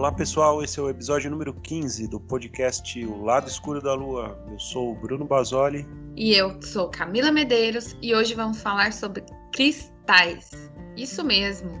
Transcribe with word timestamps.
Olá 0.00 0.10
pessoal, 0.10 0.64
esse 0.64 0.80
é 0.80 0.82
o 0.82 0.88
episódio 0.88 1.30
número 1.30 1.52
15 1.52 2.08
do 2.08 2.18
podcast 2.18 3.04
O 3.04 3.22
Lado 3.22 3.46
Escuro 3.50 3.82
da 3.82 3.92
Lua. 3.92 4.42
Eu 4.50 4.58
sou 4.58 4.92
o 4.92 4.94
Bruno 4.94 5.26
Basoli. 5.26 5.86
E 6.16 6.32
eu 6.32 6.58
sou 6.62 6.88
Camila 6.88 7.30
Medeiros 7.30 7.94
e 8.00 8.14
hoje 8.14 8.34
vamos 8.34 8.62
falar 8.62 8.94
sobre 8.94 9.22
cristais. 9.52 10.70
Isso 10.96 11.22
mesmo. 11.22 11.78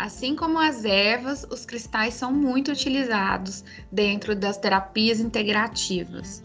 Assim 0.00 0.34
como 0.34 0.58
as 0.58 0.84
ervas, 0.84 1.46
os 1.48 1.64
cristais 1.64 2.14
são 2.14 2.32
muito 2.32 2.72
utilizados 2.72 3.62
dentro 3.92 4.34
das 4.34 4.56
terapias 4.56 5.20
integrativas. 5.20 6.42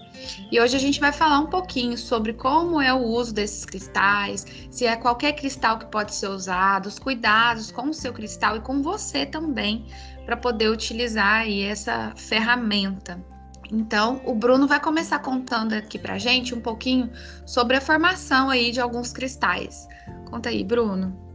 E 0.52 0.60
hoje 0.60 0.76
a 0.76 0.80
gente 0.80 1.00
vai 1.00 1.12
falar 1.12 1.40
um 1.40 1.48
pouquinho 1.48 1.98
sobre 1.98 2.34
como 2.34 2.82
é 2.82 2.94
o 2.94 3.02
uso 3.02 3.34
desses 3.34 3.66
cristais, 3.66 4.46
se 4.70 4.86
é 4.86 4.96
qualquer 4.96 5.34
cristal 5.34 5.80
que 5.80 5.86
pode 5.86 6.14
ser 6.14 6.28
usado, 6.28 6.88
os 6.88 7.00
cuidados 7.00 7.72
com 7.72 7.90
o 7.90 7.94
seu 7.94 8.14
cristal 8.14 8.58
e 8.58 8.62
com 8.62 8.84
você 8.84 9.26
também 9.26 9.88
para 10.26 10.36
poder 10.36 10.70
utilizar 10.70 11.42
aí 11.42 11.62
essa 11.62 12.14
ferramenta. 12.16 13.24
Então, 13.72 14.22
o 14.26 14.36
Bruno 14.36 14.68
vai 14.68 14.80
começar 14.80 15.20
contando 15.20 15.74
aqui 15.74 15.98
para 15.98 16.18
gente 16.18 16.54
um 16.54 16.62
pouquinho 16.62 17.12
sobre 17.46 17.78
a 17.78 17.82
formação 17.82 18.50
aí 18.50 18.72
de 18.72 18.80
alguns 18.80 19.12
cristais. 19.12 19.88
Conta 20.30 20.50
aí, 20.50 20.64
Bruno. 20.64 21.26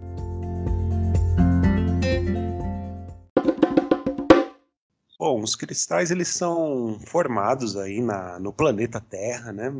Bom, 5.19 5.43
os 5.43 5.55
cristais 5.55 6.11
eles 6.11 6.29
são 6.29 6.99
formados 7.07 7.77
aí 7.77 8.01
na, 8.01 8.39
no 8.39 8.53
planeta 8.53 9.01
Terra, 9.01 9.53
né? 9.53 9.71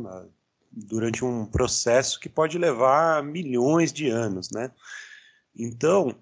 Durante 0.71 1.25
um 1.25 1.45
processo 1.45 2.19
que 2.19 2.29
pode 2.29 2.57
levar 2.57 3.23
milhões 3.23 3.91
de 3.91 4.07
anos, 4.07 4.51
né? 4.51 4.71
Então, 5.55 6.15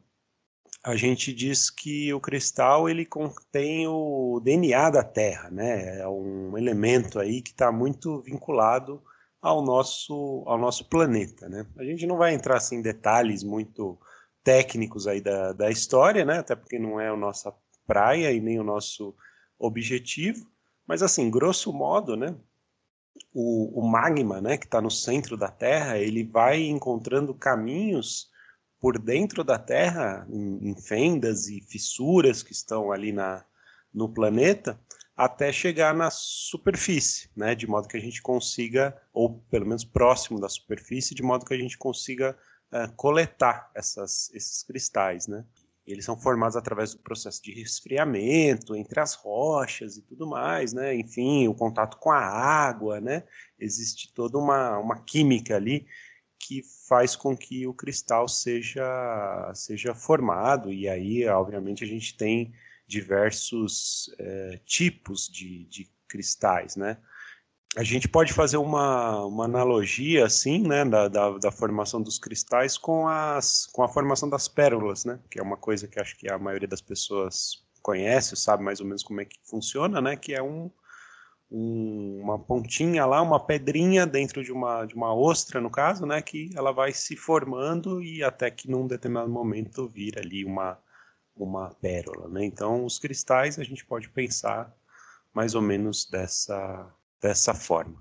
a 0.84 0.96
gente 0.96 1.34
diz 1.34 1.70
que 1.70 2.14
o 2.14 2.22
cristal 2.22 2.90
ele 2.90 3.06
contém 3.06 3.88
o 3.88 4.40
DNA 4.44 4.90
da 4.90 5.04
Terra, 5.04 5.50
né? 5.50 6.00
É 6.00 6.08
um 6.08 6.58
elemento 6.58 7.20
aí 7.20 7.42
que 7.42 7.52
está 7.52 7.72
muito 7.72 8.22
vinculado 8.22 9.02
ao 9.42 9.62
nosso 9.62 10.44
ao 10.48 10.58
nosso 10.58 10.88
planeta, 10.88 11.50
né? 11.50 11.66
A 11.78 11.84
gente 11.84 12.06
não 12.08 12.18
vai 12.18 12.34
entrar 12.34 12.58
assim, 12.58 12.78
em 12.78 12.82
detalhes 12.82 13.44
muito 13.44 14.00
técnicos 14.44 15.06
aí 15.06 15.22
da, 15.22 15.52
da 15.54 15.70
história, 15.70 16.24
né? 16.24 16.40
Até 16.40 16.56
porque 16.56 16.80
não 16.80 17.00
é 17.00 17.10
a 17.10 17.16
nossa 17.16 17.54
praia 17.86 18.32
e 18.32 18.40
nem 18.40 18.60
o 18.60 18.64
nosso 18.64 19.16
objetivo, 19.58 20.50
mas 20.88 21.04
assim, 21.04 21.30
grosso 21.30 21.74
modo, 21.74 22.16
né? 22.16 22.36
O, 23.34 23.82
o 23.82 23.86
magma, 23.86 24.40
né, 24.40 24.58
que 24.58 24.66
está 24.66 24.82
no 24.82 24.90
centro 24.90 25.36
da 25.36 25.50
Terra, 25.50 25.98
ele 25.98 26.24
vai 26.24 26.62
encontrando 26.62 27.34
caminhos 27.34 28.30
por 28.80 28.98
dentro 28.98 29.44
da 29.44 29.60
Terra, 29.60 30.26
em, 30.30 30.70
em 30.70 30.76
fendas 30.76 31.48
e 31.48 31.62
fissuras 31.62 32.42
que 32.42 32.54
estão 32.54 32.92
ali 32.92 33.12
na, 33.12 33.44
no 33.94 34.08
planeta, 34.08 34.80
até 35.16 35.52
chegar 35.52 35.94
na 35.94 36.10
superfície, 36.10 37.30
né, 37.36 37.54
de 37.54 37.68
modo 37.68 37.90
que 37.90 37.98
a 37.98 38.00
gente 38.00 38.22
consiga, 38.22 38.98
ou 39.14 39.40
pelo 39.52 39.66
menos 39.66 39.84
próximo 39.84 40.40
da 40.40 40.48
superfície, 40.48 41.14
de 41.14 41.22
modo 41.22 41.46
que 41.46 41.54
a 41.54 41.58
gente 41.58 41.78
consiga 41.78 42.38
uh, 42.72 42.94
coletar 42.96 43.70
essas, 43.76 44.34
esses 44.34 44.64
cristais, 44.64 45.28
né. 45.28 45.44
Eles 45.86 46.06
são 46.06 46.16
formados 46.16 46.56
através 46.56 46.94
do 46.94 47.00
processo 47.00 47.42
de 47.42 47.52
resfriamento 47.52 48.76
entre 48.76 49.00
as 49.00 49.16
rochas 49.16 49.98
e 49.98 50.04
tudo 50.04 50.28
mais, 50.28 50.72
né? 50.72 50.96
Enfim, 50.96 51.48
o 51.48 51.56
contato 51.56 51.98
com 51.98 52.12
a 52.12 52.20
água, 52.20 53.02
né? 53.02 53.24
Existe 53.60 54.14
toda 54.14 54.38
uma, 54.38 54.78
uma 54.78 55.04
química 55.04 55.56
ali 55.56 55.88
que 56.40 56.64
faz 56.88 57.16
com 57.16 57.36
que 57.36 57.68
o 57.68 57.74
cristal 57.74 58.28
seja, 58.28 59.52
seja 59.54 59.94
formado, 59.94 60.72
e 60.72 60.88
aí, 60.88 61.28
obviamente, 61.28 61.84
a 61.84 61.88
gente 61.88 62.16
tem 62.16 62.54
diversos 62.88 64.10
é, 64.18 64.60
tipos 64.66 65.30
de, 65.30 65.66
de 65.66 65.88
cristais, 66.08 66.76
né? 66.76 66.98
A 67.78 67.84
gente 67.84 68.08
pode 68.08 68.34
fazer 68.34 68.58
uma, 68.58 69.24
uma 69.26 69.46
analogia, 69.46 70.26
assim, 70.26 70.68
né, 70.68 70.84
da, 70.84 71.08
da, 71.08 71.38
da, 71.38 71.52
formação 71.52 72.02
dos 72.02 72.18
cristais 72.18 72.80
com, 72.80 73.08
as, 73.08 73.68
com 73.68 73.84
a 73.84 73.88
formação 73.88 74.28
das 74.28 74.48
pérolas, 74.48 75.06
né, 75.06 75.20
que 75.30 75.40
é 75.40 75.44
uma 75.44 75.56
coisa 75.56 75.88
que 75.88 76.00
acho 76.00 76.18
que 76.18 76.28
a 76.28 76.40
maioria 76.40 76.68
das 76.68 76.82
pessoas 76.82 77.64
conhece, 77.84 78.36
sabe 78.36 78.64
mais 78.64 78.80
ou 78.80 78.88
menos 78.88 79.04
como 79.04 79.22
é 79.22 79.26
que 79.26 79.38
funciona, 79.44 80.02
né, 80.02 80.16
que 80.16 80.34
é 80.34 80.42
um, 80.42 80.72
um, 81.52 82.20
uma 82.22 82.38
pontinha 82.38 83.06
lá, 83.06 83.22
uma 83.22 83.40
pedrinha 83.40 84.06
dentro 84.06 84.44
de 84.44 84.52
uma, 84.52 84.86
de 84.86 84.94
uma 84.96 85.14
ostra, 85.14 85.60
no 85.60 85.70
caso, 85.70 86.06
né, 86.06 86.22
que 86.22 86.52
ela 86.56 86.72
vai 86.72 86.94
se 86.94 87.16
formando 87.16 88.02
e 88.02 88.24
até 88.24 88.52
que 88.52 88.70
num 88.70 88.86
determinado 88.86 89.30
momento 89.30 89.88
vira 89.88 90.22
ali 90.22 90.46
uma, 90.46 90.78
uma 91.36 91.70
pérola, 91.76 92.28
né? 92.30 92.46
Então, 92.46 92.86
os 92.86 93.00
cristais 93.00 93.58
a 93.58 93.64
gente 93.64 93.86
pode 93.86 94.10
pensar 94.10 94.74
mais 95.34 95.56
ou 95.56 95.62
menos 95.62 96.06
dessa, 96.06 96.94
dessa 97.22 97.54
forma. 97.54 97.98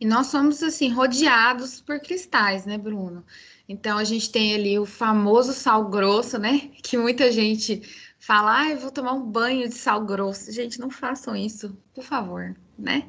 E 0.00 0.04
nós 0.04 0.26
somos 0.26 0.60
assim 0.64 0.92
rodeados 0.92 1.80
por 1.80 2.00
cristais, 2.00 2.66
né, 2.66 2.76
Bruno? 2.76 3.24
Então 3.68 3.96
a 3.98 4.02
gente 4.02 4.32
tem 4.32 4.52
ali 4.52 4.76
o 4.76 4.84
famoso 4.84 5.52
sal 5.52 5.88
grosso, 5.88 6.38
né? 6.38 6.70
Que 6.82 6.98
muita 6.98 7.30
gente 7.30 7.80
fala, 8.22 8.60
ah, 8.60 8.70
eu 8.70 8.78
vou 8.78 8.92
tomar 8.92 9.12
um 9.14 9.22
banho 9.22 9.68
de 9.68 9.74
sal 9.74 10.04
grosso. 10.04 10.52
Gente, 10.52 10.78
não 10.78 10.88
façam 10.90 11.34
isso, 11.34 11.76
por 11.92 12.04
favor, 12.04 12.54
né? 12.78 13.08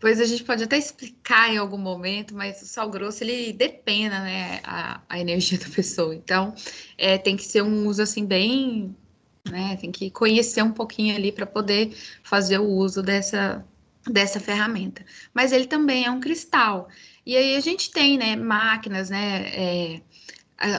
Pois 0.00 0.18
a 0.20 0.24
gente 0.24 0.42
pode 0.42 0.64
até 0.64 0.78
explicar 0.78 1.52
em 1.52 1.58
algum 1.58 1.76
momento, 1.76 2.34
mas 2.34 2.62
o 2.62 2.64
sal 2.64 2.88
grosso 2.88 3.22
ele 3.22 3.52
depena, 3.52 4.20
né, 4.20 4.60
a, 4.64 5.02
a 5.06 5.20
energia 5.20 5.58
da 5.58 5.68
pessoa. 5.68 6.14
Então, 6.14 6.54
é, 6.96 7.18
tem 7.18 7.36
que 7.36 7.44
ser 7.44 7.62
um 7.62 7.86
uso 7.86 8.00
assim 8.00 8.24
bem, 8.24 8.96
né? 9.50 9.76
Tem 9.76 9.92
que 9.92 10.10
conhecer 10.10 10.62
um 10.62 10.72
pouquinho 10.72 11.14
ali 11.14 11.30
para 11.30 11.44
poder 11.44 11.94
fazer 12.22 12.58
o 12.58 12.66
uso 12.66 13.02
dessa 13.02 13.64
dessa 14.08 14.40
ferramenta. 14.40 15.04
Mas 15.34 15.52
ele 15.52 15.66
também 15.66 16.06
é 16.06 16.10
um 16.10 16.20
cristal. 16.20 16.88
E 17.26 17.36
aí 17.36 17.56
a 17.56 17.60
gente 17.60 17.90
tem, 17.90 18.16
né, 18.16 18.34
máquinas, 18.36 19.10
né, 19.10 19.50
é, 19.54 20.00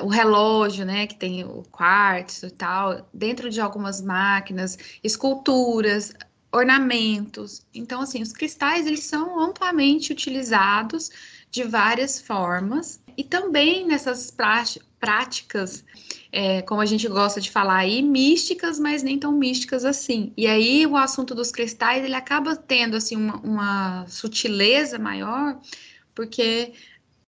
o 0.04 0.08
relógio, 0.08 0.86
né, 0.86 1.08
que 1.08 1.16
tem 1.16 1.44
o 1.46 1.64
quartzo 1.72 2.48
e 2.48 2.52
tal, 2.52 3.08
dentro 3.14 3.50
de 3.50 3.62
algumas 3.62 4.02
máquinas, 4.02 4.78
esculturas, 5.04 6.14
ornamentos. 6.52 7.66
Então, 7.74 8.02
assim, 8.02 8.22
os 8.22 8.34
cristais, 8.34 8.88
eles 8.88 9.04
são 9.04 9.40
amplamente 9.40 10.12
utilizados 10.12 11.10
de 11.52 11.64
várias 11.64 12.20
formas 12.20 13.02
e 13.18 13.24
também 13.24 13.86
nessas 13.86 14.32
práticas, 15.00 15.84
é, 16.32 16.62
como 16.62 16.82
a 16.82 16.86
gente 16.86 17.08
gosta 17.08 17.42
de 17.42 17.52
falar 17.52 17.78
aí, 17.78 18.02
místicas, 18.02 18.80
mas 18.80 19.04
nem 19.04 19.20
tão 19.20 19.32
místicas 19.32 19.84
assim. 19.84 20.32
E 20.38 20.48
aí 20.48 20.86
o 20.86 20.96
assunto 20.96 21.36
dos 21.36 21.52
cristais, 21.52 22.04
ele 22.04 22.16
acaba 22.16 22.56
tendo, 22.56 22.96
assim, 22.96 23.16
uma, 23.16 23.36
uma 23.38 24.08
sutileza 24.08 24.98
maior, 24.98 25.60
porque 26.16 26.74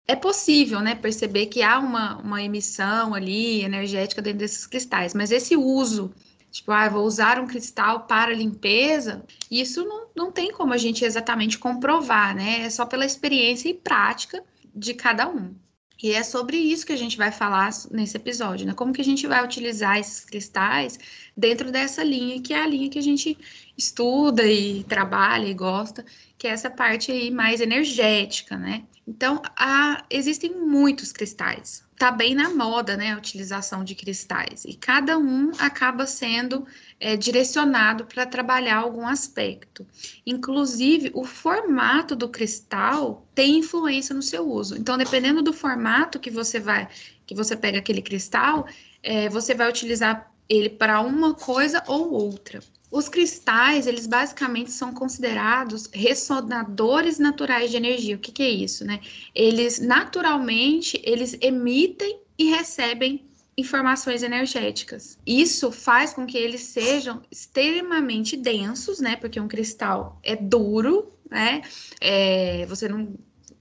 é 0.08 0.16
possível, 0.16 0.80
né, 0.80 0.94
perceber 0.94 1.46
que 1.46 1.62
há 1.62 1.78
uma, 1.78 2.16
uma 2.16 2.42
emissão 2.42 3.14
ali 3.14 3.62
energética 3.62 4.22
dentro 4.22 4.38
desses 4.38 4.66
cristais, 4.66 5.12
mas 5.12 5.30
esse 5.30 5.54
uso, 5.54 6.10
tipo, 6.50 6.72
ah, 6.72 6.88
vou 6.88 7.04
usar 7.04 7.38
um 7.38 7.46
cristal 7.46 8.06
para 8.06 8.32
limpeza, 8.32 9.22
isso 9.50 9.84
não, 9.84 10.06
não 10.16 10.32
tem 10.32 10.50
como 10.50 10.72
a 10.72 10.78
gente 10.78 11.04
exatamente 11.04 11.58
comprovar, 11.58 12.34
né, 12.34 12.62
é 12.62 12.70
só 12.70 12.86
pela 12.86 13.04
experiência 13.04 13.68
e 13.68 13.74
prática 13.74 14.42
de 14.74 14.94
cada 14.94 15.28
um. 15.28 15.54
E 16.00 16.12
é 16.12 16.22
sobre 16.22 16.56
isso 16.56 16.86
que 16.86 16.92
a 16.92 16.96
gente 16.96 17.16
vai 17.16 17.32
falar 17.32 17.70
nesse 17.90 18.16
episódio, 18.16 18.64
né? 18.66 18.72
Como 18.72 18.92
que 18.92 19.00
a 19.00 19.04
gente 19.04 19.26
vai 19.26 19.44
utilizar 19.44 19.98
esses 19.98 20.24
cristais 20.24 20.98
dentro 21.36 21.72
dessa 21.72 22.04
linha, 22.04 22.40
que 22.40 22.54
é 22.54 22.62
a 22.62 22.66
linha 22.66 22.88
que 22.88 22.98
a 22.98 23.02
gente 23.02 23.36
estuda 23.76 24.46
e 24.46 24.84
trabalha 24.84 25.46
e 25.46 25.54
gosta, 25.54 26.04
que 26.36 26.46
é 26.46 26.50
essa 26.50 26.70
parte 26.70 27.10
aí 27.10 27.32
mais 27.32 27.60
energética, 27.60 28.56
né? 28.56 28.84
Então, 29.06 29.42
há, 29.56 30.04
existem 30.08 30.54
muitos 30.54 31.10
cristais. 31.10 31.87
Tá 31.98 32.12
bem 32.12 32.32
na 32.32 32.50
moda, 32.50 32.96
né, 32.96 33.12
a 33.12 33.18
utilização 33.18 33.82
de 33.82 33.96
cristais. 33.96 34.64
E 34.64 34.74
cada 34.74 35.18
um 35.18 35.50
acaba 35.58 36.06
sendo 36.06 36.64
é, 37.00 37.16
direcionado 37.16 38.06
para 38.06 38.24
trabalhar 38.24 38.76
algum 38.76 39.04
aspecto. 39.04 39.84
Inclusive, 40.24 41.10
o 41.12 41.24
formato 41.24 42.14
do 42.14 42.28
cristal 42.28 43.26
tem 43.34 43.58
influência 43.58 44.14
no 44.14 44.22
seu 44.22 44.48
uso. 44.48 44.78
Então, 44.78 44.96
dependendo 44.96 45.42
do 45.42 45.52
formato 45.52 46.20
que 46.20 46.30
você 46.30 46.60
vai, 46.60 46.88
que 47.26 47.34
você 47.34 47.56
pega 47.56 47.78
aquele 47.80 48.00
cristal, 48.00 48.68
é, 49.02 49.28
você 49.28 49.52
vai 49.52 49.68
utilizar 49.68 50.32
ele 50.48 50.70
para 50.70 51.00
uma 51.00 51.34
coisa 51.34 51.82
ou 51.88 52.12
outra. 52.12 52.60
Os 52.90 53.08
cristais, 53.08 53.86
eles 53.86 54.06
basicamente 54.06 54.70
são 54.70 54.94
considerados 54.94 55.88
ressonadores 55.92 57.18
naturais 57.18 57.70
de 57.70 57.76
energia. 57.76 58.16
O 58.16 58.18
que, 58.18 58.32
que 58.32 58.42
é 58.42 58.48
isso, 58.48 58.84
né? 58.84 59.00
Eles 59.34 59.78
naturalmente 59.78 61.00
eles 61.04 61.36
emitem 61.40 62.20
e 62.38 62.50
recebem 62.50 63.28
informações 63.58 64.22
energéticas. 64.22 65.18
Isso 65.26 65.72
faz 65.72 66.14
com 66.14 66.24
que 66.24 66.38
eles 66.38 66.62
sejam 66.62 67.20
extremamente 67.30 68.36
densos, 68.36 69.00
né? 69.00 69.16
Porque 69.16 69.40
um 69.40 69.48
cristal 69.48 70.18
é 70.22 70.36
duro, 70.36 71.12
né? 71.28 71.62
É, 72.00 72.64
você 72.66 72.88
não, 72.88 73.12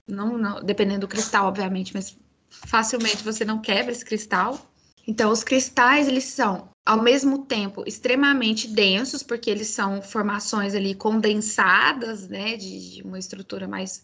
não, 0.06 0.38
não, 0.38 0.64
dependendo 0.64 1.00
do 1.00 1.08
cristal, 1.08 1.48
obviamente, 1.48 1.92
mas 1.92 2.16
facilmente 2.48 3.24
você 3.24 3.44
não 3.44 3.60
quebra 3.60 3.90
esse 3.92 4.04
cristal. 4.04 4.72
Então, 5.08 5.32
os 5.32 5.42
cristais, 5.42 6.06
eles 6.06 6.24
são, 6.24 6.68
ao 6.84 7.02
mesmo 7.02 7.46
tempo, 7.46 7.82
extremamente 7.86 8.68
densos, 8.68 9.22
porque 9.22 9.48
eles 9.48 9.68
são 9.68 10.02
formações 10.02 10.74
ali 10.74 10.94
condensadas, 10.94 12.28
né, 12.28 12.58
de, 12.58 12.96
de 12.96 13.02
uma 13.02 13.18
estrutura 13.18 13.66
mais 13.66 14.02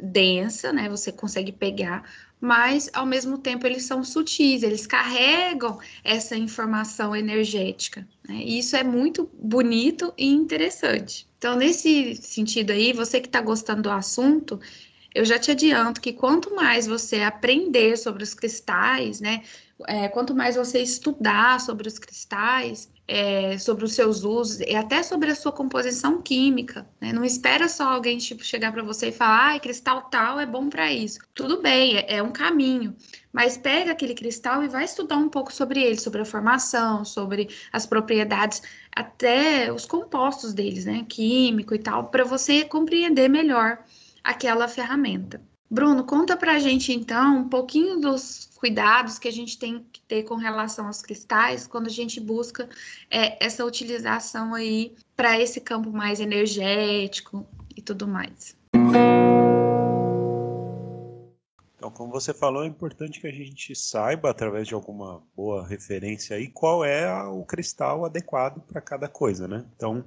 densa, 0.00 0.72
né, 0.72 0.88
você 0.88 1.10
consegue 1.10 1.50
pegar, 1.50 2.08
mas 2.40 2.88
ao 2.92 3.04
mesmo 3.04 3.38
tempo 3.38 3.66
eles 3.66 3.86
são 3.86 4.04
sutis, 4.04 4.62
eles 4.62 4.86
carregam 4.86 5.80
essa 6.04 6.36
informação 6.36 7.16
energética. 7.16 8.06
Né? 8.28 8.36
E 8.36 8.60
isso 8.60 8.76
é 8.76 8.84
muito 8.84 9.28
bonito 9.36 10.14
e 10.16 10.28
interessante. 10.28 11.26
Então, 11.38 11.56
nesse 11.56 12.14
sentido 12.14 12.70
aí, 12.70 12.92
você 12.92 13.20
que 13.20 13.26
está 13.26 13.40
gostando 13.40 13.82
do 13.82 13.90
assunto, 13.90 14.60
eu 15.12 15.24
já 15.24 15.40
te 15.40 15.50
adianto 15.50 16.00
que 16.00 16.12
quanto 16.12 16.54
mais 16.54 16.86
você 16.86 17.22
aprender 17.22 17.96
sobre 17.96 18.22
os 18.22 18.32
cristais, 18.32 19.20
né? 19.20 19.42
É, 19.86 20.08
quanto 20.08 20.34
mais 20.34 20.56
você 20.56 20.80
estudar 20.80 21.60
sobre 21.60 21.86
os 21.86 21.98
cristais, 21.98 22.90
é, 23.08 23.56
sobre 23.58 23.84
os 23.84 23.92
seus 23.92 24.24
usos 24.24 24.60
e 24.60 24.74
até 24.74 25.02
sobre 25.02 25.30
a 25.30 25.34
sua 25.34 25.52
composição 25.52 26.20
química. 26.20 26.86
Né? 27.00 27.12
Não 27.12 27.24
espera 27.24 27.68
só 27.68 27.92
alguém 27.92 28.18
tipo 28.18 28.44
chegar 28.44 28.72
para 28.72 28.82
você 28.82 29.08
e 29.08 29.12
falar, 29.12 29.54
ah, 29.54 29.60
cristal 29.60 30.02
tal 30.10 30.40
é 30.40 30.46
bom 30.46 30.68
para 30.68 30.92
isso. 30.92 31.20
Tudo 31.34 31.62
bem, 31.62 31.96
é, 31.96 32.16
é, 32.16 32.22
um 32.22 32.32
caminho, 32.32 32.96
mas 33.32 33.56
pega 33.56 33.92
aquele 33.92 34.14
cristal 34.14 34.62
e 34.64 34.68
vai 34.68 34.84
estudar 34.84 35.16
um 35.16 35.28
pouco 35.28 35.52
sobre 35.52 35.82
ele, 35.82 35.98
sobre 35.98 36.22
a 36.22 36.24
formação, 36.24 37.04
sobre 37.04 37.48
as 37.72 37.86
propriedades, 37.86 38.62
até 38.94 39.72
os 39.72 39.86
compostos 39.86 40.52
deles, 40.52 40.84
né, 40.84 41.04
químico 41.08 41.74
e 41.74 41.78
tal, 41.78 42.08
para 42.08 42.24
você 42.24 42.64
compreender 42.64 43.28
melhor 43.28 43.78
aquela 44.24 44.66
ferramenta. 44.66 45.40
Bruno, 45.68 46.04
conta 46.04 46.36
para 46.36 46.52
a 46.52 46.58
gente 46.60 46.92
então 46.92 47.38
um 47.38 47.48
pouquinho 47.48 48.00
dos 48.00 48.50
cuidados 48.56 49.18
que 49.18 49.26
a 49.26 49.32
gente 49.32 49.58
tem 49.58 49.84
que 49.92 50.00
ter 50.02 50.22
com 50.22 50.36
relação 50.36 50.86
aos 50.86 51.02
cristais 51.02 51.66
quando 51.66 51.88
a 51.88 51.90
gente 51.90 52.20
busca 52.20 52.68
é, 53.10 53.44
essa 53.44 53.64
utilização 53.64 54.54
aí 54.54 54.94
para 55.16 55.40
esse 55.40 55.60
campo 55.60 55.90
mais 55.90 56.20
energético 56.20 57.46
e 57.76 57.82
tudo 57.82 58.06
mais. 58.06 58.56
Então, 61.76 61.90
como 61.90 62.10
você 62.10 62.32
falou, 62.32 62.64
é 62.64 62.66
importante 62.66 63.20
que 63.20 63.26
a 63.26 63.32
gente 63.32 63.74
saiba, 63.74 64.30
através 64.30 64.66
de 64.66 64.74
alguma 64.74 65.22
boa 65.36 65.66
referência 65.66 66.36
aí, 66.36 66.48
qual 66.48 66.84
é 66.84 67.12
o 67.24 67.44
cristal 67.44 68.04
adequado 68.04 68.60
para 68.60 68.80
cada 68.80 69.08
coisa, 69.08 69.46
né? 69.46 69.64
Então, 69.76 70.04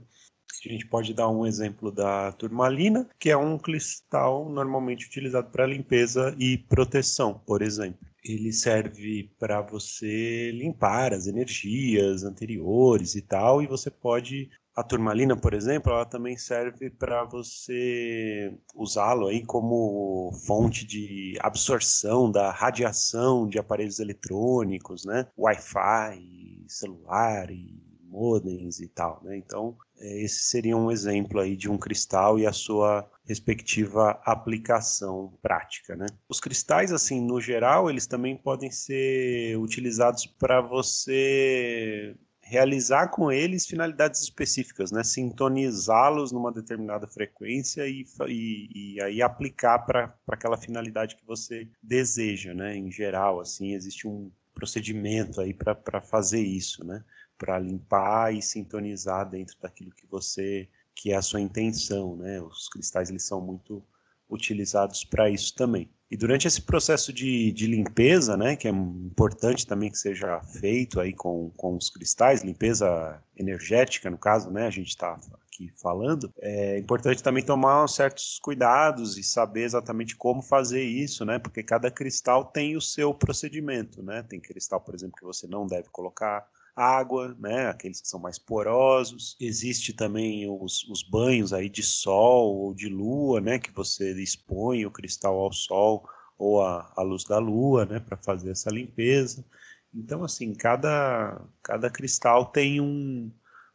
a 0.67 0.71
gente 0.71 0.87
pode 0.87 1.13
dar 1.13 1.29
um 1.29 1.45
exemplo 1.45 1.91
da 1.91 2.31
turmalina, 2.33 3.07
que 3.19 3.29
é 3.29 3.37
um 3.37 3.57
cristal 3.57 4.49
normalmente 4.49 5.05
utilizado 5.05 5.49
para 5.49 5.65
limpeza 5.65 6.35
e 6.37 6.57
proteção, 6.57 7.41
por 7.45 7.61
exemplo. 7.61 7.99
Ele 8.23 8.51
serve 8.51 9.31
para 9.39 9.61
você 9.61 10.51
limpar 10.51 11.13
as 11.13 11.27
energias 11.27 12.23
anteriores 12.23 13.15
e 13.15 13.21
tal, 13.21 13.61
e 13.61 13.67
você 13.67 13.89
pode 13.89 14.49
a 14.79 14.83
turmalina, 14.83 15.35
por 15.35 15.53
exemplo, 15.53 15.91
ela 15.91 16.05
também 16.05 16.37
serve 16.37 16.89
para 16.89 17.25
você 17.25 18.57
usá-lo 18.73 19.27
aí 19.27 19.45
como 19.45 20.31
fonte 20.47 20.85
de 20.85 21.37
absorção 21.41 22.31
da 22.31 22.49
radiação 22.49 23.45
de 23.45 23.59
aparelhos 23.59 23.99
eletrônicos, 23.99 25.03
né? 25.03 25.27
Wi-Fi, 25.37 26.63
celular 26.65 27.51
e 27.51 27.77
modems 28.09 28.79
e 28.79 28.87
tal, 28.87 29.21
né? 29.21 29.37
Então, 29.37 29.75
esse 29.99 30.41
seria 30.41 30.77
um 30.77 30.91
exemplo 30.91 31.39
aí 31.39 31.55
de 31.55 31.69
um 31.69 31.77
cristal 31.77 32.39
e 32.39 32.45
a 32.45 32.53
sua 32.53 33.09
respectiva 33.25 34.19
aplicação 34.23 35.37
prática, 35.41 35.95
né? 35.95 36.05
Os 36.27 36.39
cristais, 36.39 36.91
assim, 36.91 37.21
no 37.21 37.39
geral, 37.39 37.89
eles 37.89 38.07
também 38.07 38.35
podem 38.35 38.71
ser 38.71 39.57
utilizados 39.57 40.25
para 40.25 40.61
você 40.61 42.15
realizar 42.41 43.09
com 43.09 43.31
eles 43.31 43.67
finalidades 43.67 44.21
específicas, 44.21 44.91
né? 44.91 45.03
Sintonizá-los 45.03 46.31
numa 46.31 46.51
determinada 46.51 47.07
frequência 47.07 47.87
e, 47.87 48.05
e, 48.27 48.95
e 48.95 49.01
aí 49.01 49.21
aplicar 49.21 49.79
para 49.79 50.15
aquela 50.27 50.57
finalidade 50.57 51.15
que 51.15 51.25
você 51.25 51.69
deseja, 51.81 52.53
né? 52.53 52.75
Em 52.75 52.91
geral, 52.91 53.39
assim, 53.39 53.73
existe 53.75 54.07
um 54.07 54.31
procedimento 54.55 55.39
aí 55.39 55.53
para 55.53 56.01
fazer 56.01 56.41
isso, 56.41 56.83
né? 56.83 57.03
Para 57.39 57.57
limpar 57.57 58.35
e 58.35 58.41
sintonizar 58.41 59.27
dentro 59.27 59.55
daquilo 59.59 59.91
que 59.91 60.05
você 60.05 60.69
que 60.93 61.13
é 61.13 61.15
a 61.15 61.21
sua 61.21 61.39
intenção, 61.39 62.17
né? 62.17 62.41
Os 62.41 62.67
cristais 62.67 63.09
eles 63.09 63.23
são 63.23 63.39
muito 63.39 63.81
utilizados 64.29 65.05
para 65.05 65.29
isso 65.29 65.55
também. 65.55 65.89
E 66.11 66.17
durante 66.17 66.47
esse 66.47 66.61
processo 66.61 67.13
de, 67.13 67.51
de, 67.51 67.67
limpeza, 67.67 68.35
né, 68.35 68.55
que 68.55 68.67
é 68.67 68.71
importante 68.71 69.65
também 69.65 69.91
que 69.91 69.97
seja 69.97 70.41
feito 70.41 70.99
aí 70.99 71.13
com, 71.13 71.51
com 71.51 71.77
os 71.77 71.89
cristais, 71.89 72.41
limpeza 72.41 73.21
energética 73.37 74.09
no 74.09 74.17
caso, 74.17 74.49
né, 74.49 74.65
a 74.65 74.71
gente 74.71 74.87
está 74.87 75.19
aqui 75.43 75.71
falando, 75.79 76.33
é 76.39 76.79
importante 76.79 77.21
também 77.21 77.45
tomar 77.45 77.87
certos 77.87 78.39
cuidados 78.41 79.19
e 79.19 79.23
saber 79.23 79.63
exatamente 79.65 80.15
como 80.15 80.41
fazer 80.41 80.83
isso, 80.83 81.23
né, 81.23 81.37
porque 81.37 81.61
cada 81.61 81.91
cristal 81.91 82.43
tem 82.43 82.75
o 82.75 82.81
seu 82.81 83.13
procedimento, 83.13 84.01
né, 84.01 84.23
tem 84.23 84.39
cristal, 84.39 84.81
por 84.81 84.95
exemplo, 84.95 85.15
que 85.15 85.25
você 85.25 85.45
não 85.45 85.67
deve 85.67 85.89
colocar 85.89 86.43
água, 86.79 87.35
né, 87.37 87.67
aqueles 87.67 87.99
que 87.99 88.07
são 88.07 88.19
mais 88.19 88.39
porosos. 88.39 89.35
Existe 89.39 89.91
também 89.91 90.49
os, 90.49 90.83
os 90.85 91.03
banhos 91.03 91.51
aí 91.51 91.69
de 91.69 91.83
sol 91.83 92.55
ou 92.55 92.73
de 92.73 92.87
lua, 92.87 93.41
né, 93.41 93.59
que 93.59 93.71
você 93.71 94.13
expõe 94.21 94.85
o 94.85 94.91
cristal 94.91 95.37
ao 95.37 95.51
sol 95.51 96.07
ou 96.37 96.61
à, 96.61 96.91
à 96.95 97.01
luz 97.01 97.25
da 97.25 97.37
lua, 97.37 97.85
né, 97.85 97.99
para 97.99 98.15
fazer 98.15 98.51
essa 98.51 98.69
limpeza. 98.69 99.45
Então, 99.93 100.23
assim, 100.23 100.53
cada, 100.53 101.41
cada 101.61 101.89
cristal 101.89 102.45
tem 102.45 102.79
um, 102.79 103.29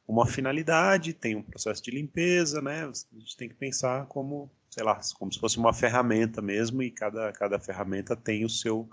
uma 0.09 0.27
finalidade, 0.27 1.13
tem 1.13 1.37
um 1.37 1.43
processo 1.43 1.83
de 1.83 1.91
limpeza, 1.91 2.63
né? 2.63 2.85
A 2.85 3.19
gente 3.19 3.37
tem 3.37 3.49
que 3.49 3.55
pensar 3.55 4.07
como, 4.07 4.51
sei 4.71 4.85
lá, 4.85 4.99
como 5.19 5.33
se 5.33 5.41
fosse 5.41 5.59
uma 5.59 5.73
ferramenta 5.73 6.41
mesmo, 6.41 6.83
e 6.83 6.91
cada, 6.91 7.33
cada 7.33 7.59
ferramenta 7.59 8.15
tem 8.17 8.45
o 8.45 8.49
seu, 8.49 8.89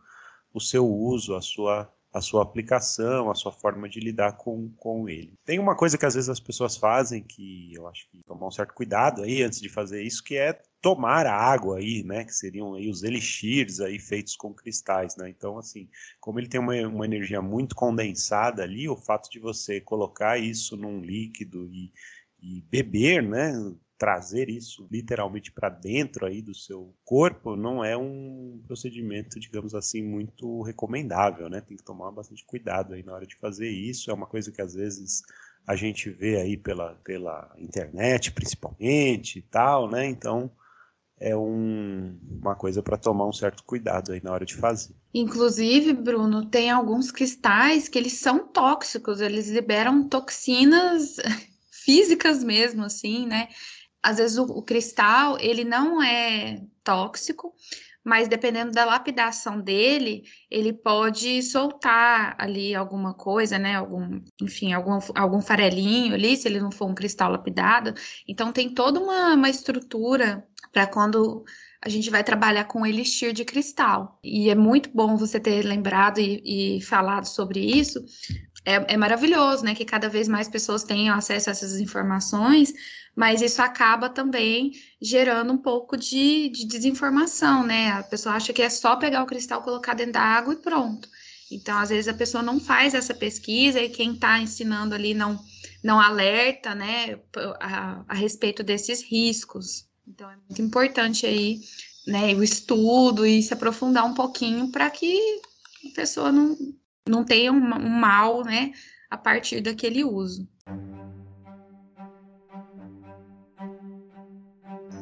o 0.53 0.59
seu 0.59 0.85
uso, 0.85 1.35
a 1.35 1.41
sua 1.41 1.89
a 2.13 2.19
sua 2.19 2.43
aplicação, 2.43 3.31
a 3.31 3.35
sua 3.35 3.51
forma 3.51 3.87
de 3.87 3.99
lidar 3.99 4.33
com, 4.33 4.69
com 4.77 5.07
ele. 5.07 5.33
Tem 5.45 5.59
uma 5.59 5.75
coisa 5.75 5.97
que 5.97 6.05
às 6.05 6.15
vezes 6.15 6.29
as 6.29 6.39
pessoas 6.39 6.75
fazem 6.75 7.23
que 7.23 7.73
eu 7.73 7.87
acho 7.87 8.09
que 8.09 8.21
tomar 8.23 8.47
um 8.47 8.51
certo 8.51 8.73
cuidado 8.73 9.23
aí 9.23 9.41
antes 9.43 9.61
de 9.61 9.69
fazer 9.69 10.03
isso, 10.03 10.23
que 10.23 10.35
é 10.35 10.59
tomar 10.81 11.25
a 11.25 11.35
água 11.35 11.77
aí, 11.77 12.03
né, 12.03 12.25
que 12.25 12.33
seriam 12.33 12.73
aí 12.73 12.89
os 12.89 13.03
elixirs 13.03 13.79
aí 13.79 13.99
feitos 13.99 14.35
com 14.35 14.53
cristais, 14.53 15.15
né? 15.15 15.29
Então, 15.29 15.57
assim, 15.57 15.87
como 16.19 16.39
ele 16.39 16.49
tem 16.49 16.59
uma, 16.59 16.75
uma 16.87 17.05
energia 17.05 17.41
muito 17.41 17.75
condensada 17.75 18.63
ali, 18.63 18.89
o 18.89 18.95
fato 18.97 19.29
de 19.29 19.39
você 19.39 19.79
colocar 19.79 20.37
isso 20.39 20.75
num 20.75 20.99
líquido 20.99 21.69
e, 21.71 21.93
e 22.41 22.61
beber, 22.69 23.21
né, 23.21 23.53
trazer 24.01 24.49
isso 24.49 24.87
literalmente 24.91 25.51
para 25.51 25.69
dentro 25.69 26.25
aí 26.25 26.41
do 26.41 26.55
seu 26.55 26.91
corpo 27.05 27.55
não 27.55 27.85
é 27.85 27.95
um 27.95 28.59
procedimento, 28.65 29.39
digamos 29.39 29.75
assim, 29.75 30.01
muito 30.01 30.63
recomendável, 30.63 31.47
né? 31.47 31.61
Tem 31.61 31.77
que 31.77 31.83
tomar 31.83 32.09
bastante 32.09 32.43
cuidado 32.43 32.95
aí 32.95 33.03
na 33.03 33.13
hora 33.13 33.27
de 33.27 33.35
fazer 33.35 33.69
isso. 33.69 34.09
É 34.09 34.13
uma 34.15 34.25
coisa 34.25 34.51
que 34.51 34.59
às 34.59 34.73
vezes 34.73 35.21
a 35.67 35.75
gente 35.75 36.09
vê 36.09 36.37
aí 36.37 36.57
pela, 36.57 36.95
pela 37.03 37.53
internet, 37.59 38.31
principalmente 38.31 39.37
e 39.37 39.43
tal, 39.43 39.87
né? 39.87 40.07
Então 40.07 40.49
é 41.19 41.37
um, 41.37 42.17
uma 42.41 42.55
coisa 42.55 42.81
para 42.81 42.97
tomar 42.97 43.27
um 43.27 43.33
certo 43.33 43.63
cuidado 43.63 44.13
aí 44.13 44.23
na 44.23 44.31
hora 44.31 44.47
de 44.47 44.55
fazer. 44.55 44.95
Inclusive, 45.13 45.93
Bruno, 45.93 46.43
tem 46.47 46.71
alguns 46.71 47.11
cristais 47.11 47.87
que 47.87 47.99
eles 47.99 48.13
são 48.13 48.47
tóxicos, 48.47 49.21
eles 49.21 49.47
liberam 49.47 50.09
toxinas 50.09 51.17
físicas 51.69 52.43
mesmo, 52.43 52.83
assim, 52.83 53.27
né? 53.27 53.47
Às 54.03 54.17
vezes 54.17 54.37
o, 54.37 54.43
o 54.43 54.61
cristal 54.61 55.37
ele 55.39 55.63
não 55.63 56.01
é 56.01 56.61
tóxico, 56.83 57.53
mas 58.03 58.27
dependendo 58.27 58.71
da 58.71 58.83
lapidação 58.83 59.61
dele, 59.61 60.23
ele 60.49 60.73
pode 60.73 61.41
soltar 61.43 62.35
ali 62.39 62.73
alguma 62.73 63.13
coisa, 63.13 63.59
né? 63.59 63.75
Algum, 63.75 64.19
enfim, 64.41 64.73
algum, 64.73 64.97
algum 65.15 65.39
farelinho 65.39 66.15
ali, 66.15 66.35
se 66.35 66.47
ele 66.47 66.59
não 66.59 66.71
for 66.71 66.89
um 66.89 66.95
cristal 66.95 67.31
lapidado. 67.31 67.93
Então 68.27 68.51
tem 68.51 68.73
toda 68.73 68.99
uma, 68.99 69.35
uma 69.35 69.49
estrutura 69.49 70.43
para 70.71 70.87
quando 70.87 71.43
a 71.83 71.89
gente 71.89 72.09
vai 72.09 72.23
trabalhar 72.23 72.65
com 72.65 72.85
elixir 72.85 73.33
de 73.33 73.45
cristal. 73.45 74.19
E 74.23 74.49
é 74.49 74.55
muito 74.55 74.89
bom 74.93 75.15
você 75.15 75.39
ter 75.39 75.63
lembrado 75.63 76.19
e, 76.19 76.77
e 76.77 76.81
falado 76.81 77.25
sobre 77.25 77.59
isso. 77.59 78.03
É, 78.63 78.93
é 78.93 78.97
maravilhoso, 78.97 79.63
né? 79.63 79.73
Que 79.73 79.85
cada 79.85 80.07
vez 80.07 80.27
mais 80.27 80.47
pessoas 80.47 80.83
tenham 80.83 81.15
acesso 81.15 81.49
a 81.49 81.51
essas 81.51 81.79
informações, 81.79 82.73
mas 83.15 83.41
isso 83.41 83.61
acaba 83.61 84.07
também 84.07 84.71
gerando 85.01 85.51
um 85.51 85.57
pouco 85.57 85.97
de, 85.97 86.49
de 86.49 86.65
desinformação, 86.65 87.63
né? 87.65 87.91
A 87.91 88.03
pessoa 88.03 88.35
acha 88.35 88.53
que 88.53 88.61
é 88.61 88.69
só 88.69 88.95
pegar 88.95 89.23
o 89.23 89.27
cristal, 89.27 89.63
colocar 89.63 89.93
dentro 89.95 90.13
da 90.13 90.21
água 90.21 90.53
e 90.53 90.57
pronto. 90.57 91.09
Então, 91.51 91.77
às 91.77 91.89
vezes, 91.89 92.07
a 92.07 92.13
pessoa 92.13 92.41
não 92.41 92.59
faz 92.59 92.93
essa 92.93 93.13
pesquisa 93.13 93.81
e 93.81 93.89
quem 93.89 94.13
está 94.13 94.39
ensinando 94.39 94.95
ali 94.95 95.13
não, 95.13 95.37
não 95.83 95.99
alerta, 95.99 96.73
né, 96.73 97.19
a, 97.59 98.05
a 98.07 98.13
respeito 98.13 98.63
desses 98.63 99.03
riscos. 99.03 99.85
Então, 100.07 100.29
é 100.29 100.35
muito 100.35 100.61
importante 100.61 101.25
aí, 101.25 101.59
né, 102.07 102.33
o 102.33 102.43
estudo 102.43 103.25
e 103.25 103.43
se 103.43 103.53
aprofundar 103.53 104.05
um 104.05 104.13
pouquinho 104.13 104.71
para 104.71 104.89
que 104.89 105.41
a 105.85 105.93
pessoa 105.93 106.31
não, 106.31 106.55
não 107.07 107.23
tenha 107.23 107.51
um, 107.51 107.59
mal, 107.59 108.43
né, 108.43 108.71
a 109.09 109.17
partir 109.17 109.61
daquele 109.61 110.03
uso. 110.03 110.47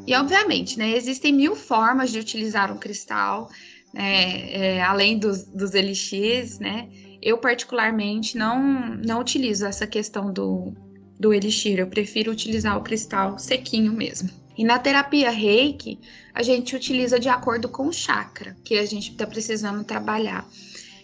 E, 0.08 0.16
obviamente, 0.16 0.78
né, 0.80 0.92
existem 0.96 1.32
mil 1.32 1.56
formas 1.56 2.12
de 2.12 2.20
utilizar 2.20 2.72
um 2.72 2.78
cristal, 2.78 3.50
né, 3.94 4.52
é, 4.52 4.82
além 4.82 5.20
dos, 5.20 5.44
dos 5.44 5.74
elixirs, 5.74 6.58
né? 6.60 6.90
Eu, 7.22 7.38
particularmente, 7.38 8.38
não, 8.38 8.96
não 8.96 9.20
utilizo 9.20 9.66
essa 9.66 9.86
questão 9.86 10.32
do, 10.32 10.74
do 11.20 11.34
elixir, 11.34 11.80
eu 11.80 11.88
prefiro 11.88 12.32
utilizar 12.32 12.78
o 12.78 12.82
cristal 12.82 13.38
sequinho 13.38 13.92
mesmo. 13.92 14.30
E 14.58 14.64
na 14.64 14.80
terapia 14.80 15.30
reiki, 15.30 16.00
a 16.34 16.42
gente 16.42 16.76
utiliza 16.76 17.20
de 17.20 17.30
acordo 17.30 17.70
com 17.70 17.88
o 17.88 17.94
chakra 17.94 18.56
que 18.64 18.78
a 18.78 18.86
gente 18.86 19.12
está 19.12 19.28
precisando 19.28 19.84
trabalhar. 19.84 20.48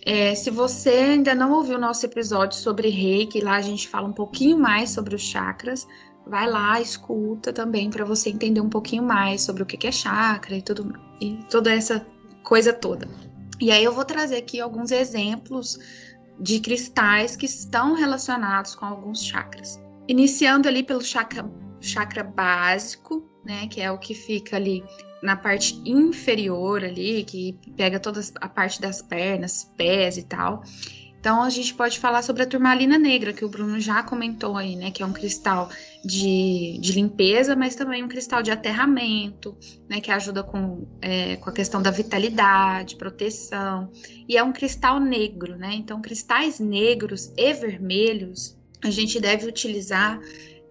É, 0.06 0.36
se 0.36 0.52
você 0.52 0.90
ainda 0.90 1.34
não 1.34 1.52
ouviu 1.52 1.78
o 1.78 1.82
nosso 1.82 2.06
episódio 2.06 2.60
sobre 2.60 2.90
reiki, 2.90 3.42
lá 3.42 3.56
a 3.56 3.62
gente 3.62 3.88
fala 3.88 4.08
um 4.08 4.14
pouquinho 4.14 4.58
mais 4.58 4.92
sobre 4.92 5.16
os 5.16 5.22
chakras, 5.24 5.88
vai 6.28 6.48
lá, 6.48 6.80
escuta 6.80 7.52
também 7.52 7.90
para 7.90 8.06
você 8.06 8.30
entender 8.30 8.62
um 8.62 8.70
pouquinho 8.70 9.02
mais 9.02 9.42
sobre 9.42 9.64
o 9.64 9.66
que 9.66 9.88
é 9.88 9.92
chakra 9.92 10.56
e 10.56 10.62
tudo 10.62 10.94
e 11.20 11.40
toda 11.50 11.74
essa 11.74 12.06
coisa 12.44 12.72
toda. 12.72 13.08
E 13.60 13.72
aí 13.72 13.84
eu 13.84 13.94
vou 13.94 14.06
trazer 14.06 14.38
aqui 14.38 14.60
alguns 14.60 14.92
exemplos 14.92 15.80
de 16.40 16.60
cristais 16.60 17.36
que 17.36 17.46
estão 17.46 17.96
relacionados 17.96 18.76
com 18.76 18.86
alguns 18.86 19.24
chakras. 19.24 19.82
Iniciando 20.08 20.68
ali 20.68 20.84
pelo 20.84 21.02
chakra, 21.02 21.50
chakra 21.80 22.24
básico, 22.24 23.28
né, 23.44 23.68
que 23.68 23.82
é 23.82 23.92
o 23.92 23.98
que 23.98 24.14
fica 24.14 24.58
ali 24.58 24.84
na 25.26 25.36
parte 25.36 25.82
inferior 25.86 26.84
ali, 26.84 27.24
que 27.24 27.58
pega 27.76 28.00
toda 28.00 28.22
a 28.40 28.48
parte 28.48 28.80
das 28.80 29.02
pernas, 29.02 29.70
pés 29.76 30.18
e 30.18 30.24
tal. 30.24 30.64
Então 31.20 31.42
a 31.42 31.50
gente 31.50 31.74
pode 31.74 31.98
falar 31.98 32.22
sobre 32.22 32.44
a 32.44 32.46
turmalina 32.46 33.00
negra, 33.00 33.34
que 33.34 33.44
o 33.44 33.50
Bruno 33.50 33.80
já 33.80 34.04
comentou 34.04 34.56
aí, 34.56 34.76
né? 34.76 34.92
Que 34.92 35.02
é 35.02 35.06
um 35.08 35.12
cristal 35.12 35.72
de, 36.04 36.78
de 36.80 36.92
limpeza, 36.92 37.56
mas 37.56 37.74
também 37.74 38.04
um 38.04 38.08
cristal 38.08 38.44
de 38.44 38.52
aterramento, 38.52 39.58
né? 39.90 40.00
Que 40.00 40.12
ajuda 40.12 40.44
com, 40.44 40.86
é, 41.02 41.36
com 41.38 41.50
a 41.50 41.54
questão 41.54 41.82
da 41.82 41.90
vitalidade, 41.90 42.96
proteção. 42.96 43.92
E 44.30 44.38
é 44.38 44.44
um 44.44 44.54
cristal 44.54 45.00
negro, 45.00 45.58
né? 45.58 45.74
Então, 45.74 46.00
cristais 46.00 46.60
negros 46.60 47.34
e 47.36 47.54
vermelhos 47.54 48.56
a 48.84 48.92
gente 48.92 49.20
deve 49.20 49.48
utilizar 49.48 50.20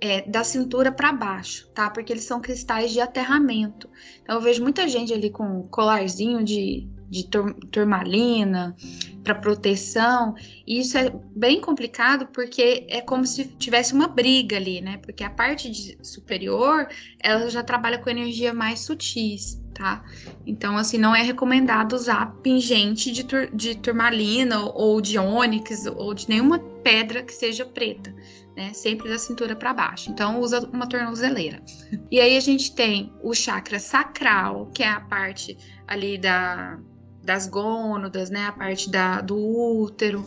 é, 0.04 0.20
da 0.20 0.44
cintura 0.44 0.92
para 0.92 1.10
baixo, 1.12 1.66
tá? 1.74 1.88
Porque 1.88 2.12
eles 2.12 2.24
são 2.24 2.38
cristais 2.38 2.92
de 2.92 3.00
aterramento. 3.00 3.88
Então, 4.22 4.34
eu 4.34 4.40
vejo 4.42 4.62
muita 4.62 4.86
gente 4.86 5.14
ali 5.14 5.30
com 5.30 5.62
colarzinho 5.68 6.44
de, 6.44 6.86
de 7.08 7.26
turmalina, 7.70 8.76
para 9.22 9.34
proteção. 9.34 10.34
E 10.66 10.80
isso 10.80 10.98
é 10.98 11.10
bem 11.34 11.58
complicado 11.58 12.26
porque 12.26 12.86
é 12.90 13.00
como 13.00 13.26
se 13.26 13.46
tivesse 13.46 13.94
uma 13.94 14.06
briga 14.06 14.58
ali, 14.58 14.82
né? 14.82 14.98
Porque 14.98 15.24
a 15.24 15.30
parte 15.30 15.70
de, 15.70 15.96
superior 16.02 16.86
ela 17.18 17.48
já 17.48 17.62
trabalha 17.62 17.98
com 17.98 18.10
energia 18.10 18.52
mais 18.52 18.80
sutis, 18.80 19.58
tá? 19.72 20.04
Então, 20.46 20.76
assim, 20.76 20.98
não 20.98 21.16
é 21.16 21.22
recomendado 21.22 21.94
usar 21.94 22.26
pingente 22.42 23.10
de, 23.10 23.24
tur 23.24 23.48
de 23.54 23.74
turmalina 23.74 24.66
ou 24.66 25.00
de 25.00 25.18
ônix 25.18 25.86
ou 25.86 26.12
de 26.12 26.28
nenhuma 26.28 26.58
pedra 26.58 27.22
que 27.22 27.32
seja 27.32 27.64
preta. 27.64 28.14
Né, 28.56 28.72
sempre 28.72 29.08
da 29.08 29.18
cintura 29.18 29.56
para 29.56 29.74
baixo. 29.74 30.10
Então, 30.10 30.40
usa 30.40 30.60
uma 30.72 30.88
tornozeleira. 30.88 31.60
E 32.10 32.20
aí 32.20 32.36
a 32.36 32.40
gente 32.40 32.72
tem 32.72 33.12
o 33.20 33.34
chakra 33.34 33.80
sacral, 33.80 34.66
que 34.72 34.84
é 34.84 34.88
a 34.88 35.00
parte 35.00 35.58
ali 35.88 36.16
da, 36.16 36.78
das 37.24 37.48
gônadas, 37.48 38.30
né, 38.30 38.46
a 38.46 38.52
parte 38.52 38.88
da, 38.88 39.20
do 39.20 39.36
útero, 39.36 40.24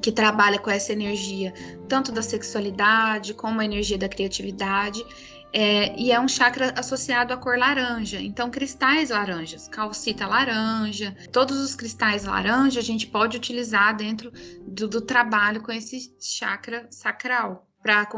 que 0.00 0.10
trabalha 0.10 0.58
com 0.58 0.70
essa 0.70 0.92
energia, 0.92 1.52
tanto 1.88 2.12
da 2.12 2.22
sexualidade 2.22 3.34
como 3.34 3.60
a 3.60 3.64
energia 3.64 3.98
da 3.98 4.08
criatividade. 4.08 5.04
É, 5.52 5.94
e 6.00 6.10
é 6.10 6.18
um 6.18 6.28
chakra 6.28 6.72
associado 6.76 7.32
à 7.32 7.36
cor 7.36 7.58
laranja. 7.58 8.20
Então, 8.20 8.50
cristais 8.50 9.10
laranjas, 9.10 9.68
calcita 9.68 10.26
laranja, 10.26 11.14
todos 11.30 11.58
os 11.58 11.74
cristais 11.74 12.24
laranja 12.24 12.80
a 12.80 12.82
gente 12.82 13.06
pode 13.06 13.36
utilizar 13.36 13.94
dentro 13.94 14.32
do, 14.66 14.88
do 14.88 15.00
trabalho 15.00 15.62
com 15.62 15.70
esse 15.70 16.14
chakra 16.20 16.86
sacral 16.90 17.68
para 17.82 18.08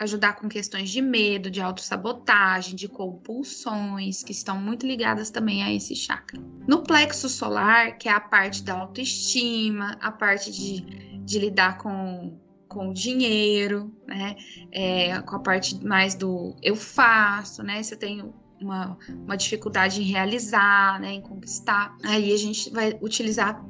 ajudar 0.00 0.32
com 0.32 0.48
questões 0.48 0.90
de 0.90 1.02
medo, 1.02 1.50
de 1.50 1.60
autossabotagem, 1.60 2.74
de 2.74 2.88
compulsões, 2.88 4.22
que 4.22 4.32
estão 4.32 4.58
muito 4.58 4.86
ligadas 4.86 5.30
também 5.30 5.62
a 5.62 5.72
esse 5.72 5.94
chakra. 5.94 6.40
No 6.66 6.82
plexo 6.82 7.28
solar, 7.28 7.98
que 7.98 8.08
é 8.08 8.12
a 8.12 8.20
parte 8.20 8.62
da 8.64 8.74
autoestima, 8.80 9.96
a 10.00 10.10
parte 10.10 10.50
de, 10.50 10.80
de 11.22 11.38
lidar 11.38 11.76
com, 11.78 12.40
com 12.70 12.92
dinheiro, 12.92 13.92
né? 14.06 14.36
É, 14.72 15.20
com 15.22 15.36
a 15.36 15.40
parte 15.40 15.84
mais 15.84 16.14
do 16.14 16.54
eu 16.62 16.76
faço, 16.76 17.62
né? 17.62 17.82
Se 17.82 17.94
eu 17.94 17.98
tenho 17.98 18.32
uma, 18.60 18.96
uma 19.24 19.36
dificuldade 19.36 20.00
em 20.00 20.04
realizar, 20.04 21.00
né? 21.00 21.14
Em 21.14 21.20
conquistar, 21.20 21.94
aí 22.04 22.32
a 22.32 22.38
gente 22.38 22.70
vai 22.70 22.96
utilizar 23.02 23.62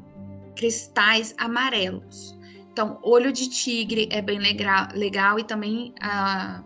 cristais 0.54 1.34
amarelos. 1.38 2.38
Então, 2.70 2.98
olho 3.02 3.32
de 3.32 3.48
tigre 3.48 4.06
é 4.12 4.20
bem 4.20 4.38
legal, 4.38 4.88
legal 4.94 5.38
e 5.38 5.44
também 5.44 5.94
ah, 6.00 6.62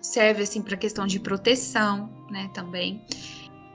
serve 0.00 0.42
assim 0.42 0.62
para 0.62 0.76
questão 0.78 1.06
de 1.06 1.20
proteção, 1.20 2.10
né? 2.30 2.50
Também. 2.54 3.04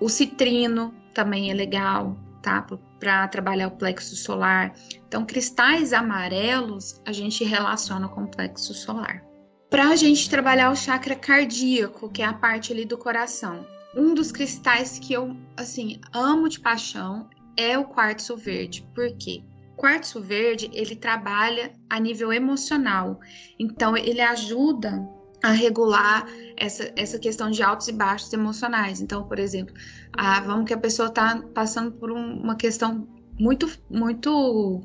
O 0.01 0.09
citrino 0.09 0.93
também 1.13 1.51
é 1.51 1.53
legal, 1.53 2.17
tá? 2.41 2.65
Para 2.99 3.27
trabalhar 3.27 3.67
o 3.67 3.77
plexo 3.77 4.15
solar. 4.15 4.73
Então, 5.07 5.25
cristais 5.25 5.93
amarelos 5.93 7.01
a 7.05 7.11
gente 7.11 7.43
relaciona 7.43 8.07
com 8.07 8.23
o 8.23 8.27
plexo 8.27 8.73
solar. 8.73 9.23
Para 9.69 9.89
a 9.89 9.95
gente 9.95 10.29
trabalhar 10.29 10.71
o 10.71 10.75
chakra 10.75 11.15
cardíaco, 11.15 12.09
que 12.09 12.21
é 12.21 12.25
a 12.25 12.33
parte 12.33 12.73
ali 12.73 12.85
do 12.85 12.97
coração. 12.97 13.65
Um 13.95 14.13
dos 14.13 14.31
cristais 14.31 14.99
que 14.99 15.13
eu, 15.13 15.35
assim, 15.57 15.99
amo 16.13 16.49
de 16.49 16.59
paixão 16.59 17.29
é 17.55 17.77
o 17.77 17.85
quartzo 17.85 18.35
verde. 18.35 18.87
Por 18.93 19.15
quê? 19.17 19.43
quartzo 19.79 20.19
verde, 20.19 20.69
ele 20.73 20.93
trabalha 20.93 21.71
a 21.89 21.97
nível 21.99 22.33
emocional. 22.33 23.17
Então, 23.57 23.95
ele 23.95 24.19
ajuda 24.19 25.07
a 25.43 25.51
regular 25.51 26.27
essa, 26.57 26.91
essa 26.95 27.17
questão 27.17 27.49
de 27.49 27.63
altos 27.63 27.87
e 27.87 27.93
baixos 27.93 28.31
emocionais. 28.33 29.01
Então, 29.01 29.23
por 29.23 29.39
exemplo, 29.39 29.73
a, 30.13 30.39
vamos 30.41 30.65
que 30.65 30.73
a 30.73 30.77
pessoa 30.77 31.07
está 31.07 31.41
passando 31.53 31.91
por 31.91 32.11
um, 32.11 32.41
uma 32.41 32.55
questão 32.55 33.07
muito, 33.39 33.69
muito 33.89 34.81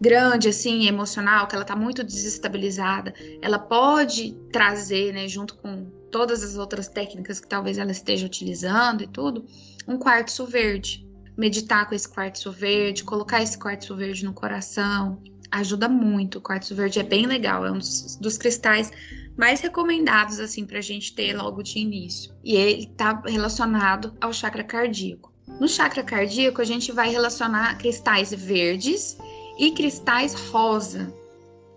grande, 0.00 0.48
assim, 0.48 0.86
emocional, 0.86 1.46
que 1.46 1.54
ela 1.54 1.62
está 1.62 1.76
muito 1.76 2.02
desestabilizada, 2.02 3.14
ela 3.40 3.58
pode 3.58 4.36
trazer, 4.52 5.14
né, 5.14 5.28
junto 5.28 5.56
com 5.56 5.86
todas 6.10 6.42
as 6.42 6.56
outras 6.56 6.88
técnicas 6.88 7.40
que 7.40 7.48
talvez 7.48 7.78
ela 7.78 7.92
esteja 7.92 8.26
utilizando 8.26 9.02
e 9.02 9.06
tudo, 9.06 9.46
um 9.86 9.96
quartzo 9.96 10.44
verde 10.46 11.04
meditar 11.36 11.88
com 11.88 11.94
esse 11.94 12.08
quartzo 12.08 12.52
verde, 12.52 13.02
colocar 13.04 13.42
esse 13.42 13.58
quartzo 13.58 13.96
verde 13.96 14.24
no 14.24 14.32
coração, 14.32 15.20
ajuda 15.50 15.88
muito. 15.88 16.38
O 16.38 16.40
quartzo 16.40 16.74
verde 16.74 17.00
é 17.00 17.02
bem 17.02 17.26
legal, 17.26 17.66
é 17.66 17.72
um 17.72 17.78
dos, 17.78 18.16
dos 18.16 18.38
cristais 18.38 18.90
mais 19.36 19.60
recomendados 19.60 20.38
assim 20.38 20.64
para 20.64 20.78
a 20.78 20.82
gente 20.82 21.14
ter 21.14 21.36
logo 21.36 21.62
de 21.62 21.78
início. 21.78 22.34
E 22.42 22.54
ele 22.54 22.84
está 22.84 23.20
relacionado 23.26 24.16
ao 24.20 24.32
chakra 24.32 24.64
cardíaco. 24.64 25.32
No 25.60 25.68
chakra 25.68 26.02
cardíaco, 26.02 26.60
a 26.60 26.64
gente 26.64 26.90
vai 26.92 27.10
relacionar 27.10 27.76
cristais 27.78 28.32
verdes 28.32 29.18
e 29.58 29.70
cristais 29.72 30.34
rosa. 30.50 31.12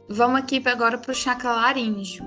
Vamos 0.10 0.40
aqui 0.40 0.62
agora 0.66 0.98
para 0.98 1.12
o 1.12 1.16
chakra 1.16 1.52
laríngeo. 1.52 2.26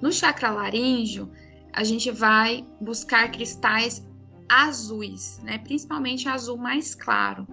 No 0.00 0.12
chakra 0.12 0.50
laríngeo, 0.50 1.30
a 1.72 1.82
gente 1.82 2.10
vai 2.10 2.64
buscar 2.80 3.30
cristais 3.30 4.06
azuis, 4.48 5.40
né? 5.42 5.58
Principalmente 5.58 6.28
azul 6.28 6.56
mais 6.56 6.94
claro. 6.94 7.46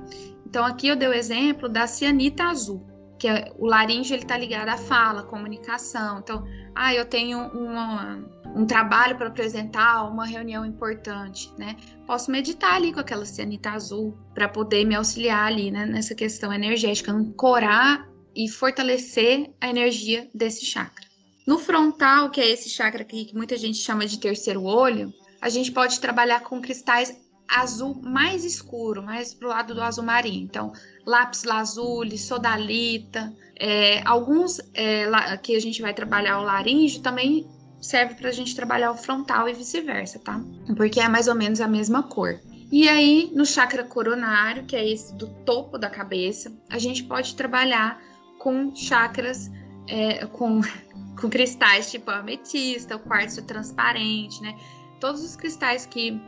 Então 0.45 0.63
aqui 0.65 0.87
eu 0.87 0.95
dei 0.95 1.07
o 1.07 1.13
exemplo 1.13 1.67
da 1.67 1.87
cianita 1.87 2.43
azul, 2.43 2.85
que 3.17 3.27
é, 3.27 3.51
o 3.57 3.65
laríngeo 3.65 4.15
ele 4.15 4.23
está 4.23 4.37
ligado 4.37 4.69
à 4.69 4.77
fala, 4.77 5.23
comunicação. 5.23 6.19
Então, 6.19 6.45
ah, 6.75 6.93
eu 6.93 7.05
tenho 7.05 7.39
uma, 7.49 8.23
um 8.55 8.65
trabalho 8.65 9.17
para 9.17 9.27
apresentar, 9.27 10.03
uma 10.03 10.25
reunião 10.25 10.65
importante, 10.65 11.51
né? 11.57 11.75
Posso 12.05 12.31
meditar 12.31 12.75
ali 12.75 12.91
com 12.91 12.99
aquela 12.99 13.25
cianita 13.25 13.71
azul 13.71 14.17
para 14.33 14.47
poder 14.47 14.85
me 14.85 14.95
auxiliar 14.95 15.47
ali 15.47 15.71
né, 15.71 15.85
nessa 15.85 16.13
questão 16.13 16.51
energética, 16.51 17.11
ancorar 17.11 18.07
e 18.35 18.49
fortalecer 18.49 19.53
a 19.61 19.69
energia 19.69 20.29
desse 20.33 20.65
chakra. 20.65 21.05
No 21.45 21.59
frontal, 21.59 22.29
que 22.29 22.39
é 22.39 22.49
esse 22.49 22.69
chakra 22.69 23.01
aqui 23.01 23.25
que 23.25 23.35
muita 23.35 23.57
gente 23.57 23.77
chama 23.77 24.05
de 24.05 24.17
terceiro 24.17 24.63
olho, 24.63 25.13
a 25.41 25.49
gente 25.49 25.71
pode 25.71 25.99
trabalhar 25.99 26.41
com 26.41 26.61
cristais 26.61 27.13
azul 27.47 28.01
mais 28.01 28.45
escuro, 28.45 29.03
mais 29.03 29.33
pro 29.33 29.49
lado 29.49 29.75
do 29.75 29.81
azul 29.81 30.03
marinho. 30.03 30.43
Então, 30.43 30.71
lápis 31.05 31.43
lazuli, 31.43 32.17
sodalita, 32.17 33.33
é, 33.59 34.01
alguns 34.05 34.59
é, 34.73 35.07
que 35.37 35.55
a 35.55 35.59
gente 35.59 35.81
vai 35.81 35.93
trabalhar 35.93 36.39
o 36.39 36.43
laríngeo 36.43 37.01
também 37.01 37.47
serve 37.81 38.15
para 38.15 38.29
a 38.29 38.31
gente 38.31 38.55
trabalhar 38.55 38.91
o 38.91 38.97
frontal 38.97 39.47
e 39.47 39.53
vice-versa, 39.53 40.17
tá? 40.19 40.41
Porque 40.77 41.01
é 41.01 41.09
mais 41.09 41.27
ou 41.27 41.35
menos 41.35 41.59
a 41.59 41.67
mesma 41.67 42.03
cor. 42.03 42.39
E 42.71 42.87
aí, 42.87 43.29
no 43.35 43.45
chakra 43.45 43.83
coronário, 43.83 44.63
que 44.63 44.75
é 44.75 44.89
esse 44.89 45.13
do 45.15 45.27
topo 45.45 45.77
da 45.77 45.89
cabeça, 45.89 46.51
a 46.69 46.79
gente 46.79 47.03
pode 47.03 47.35
trabalhar 47.35 48.01
com 48.39 48.73
chakras, 48.73 49.51
é, 49.87 50.25
com, 50.27 50.61
com 51.19 51.29
cristais 51.29 51.91
tipo 51.91 52.09
ametista, 52.09 52.95
o 52.95 52.99
quartzo 52.99 53.43
transparente, 53.43 54.41
né? 54.41 54.57
Todos 54.99 55.21
os 55.23 55.35
cristais 55.35 55.85
que 55.85 56.19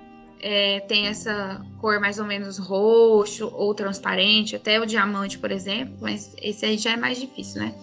é, 0.47 0.79
tem 0.81 1.07
essa 1.07 1.59
cor 1.81 1.99
mais 1.99 2.19
ou 2.19 2.25
menos 2.25 2.59
roxo 2.59 3.51
ou 3.51 3.73
transparente, 3.73 4.55
até 4.55 4.79
o 4.79 4.85
diamante, 4.85 5.39
por 5.39 5.51
exemplo, 5.51 5.97
mas 5.99 6.35
esse 6.39 6.63
aí 6.63 6.77
já 6.77 6.91
é 6.91 6.95
mais 6.95 7.19
difícil, 7.19 7.61
né? 7.61 7.73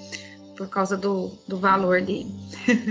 Por 0.57 0.69
causa 0.69 0.97
do, 0.97 1.33
do 1.49 1.59
valor 1.59 2.01
dele. 2.01 2.33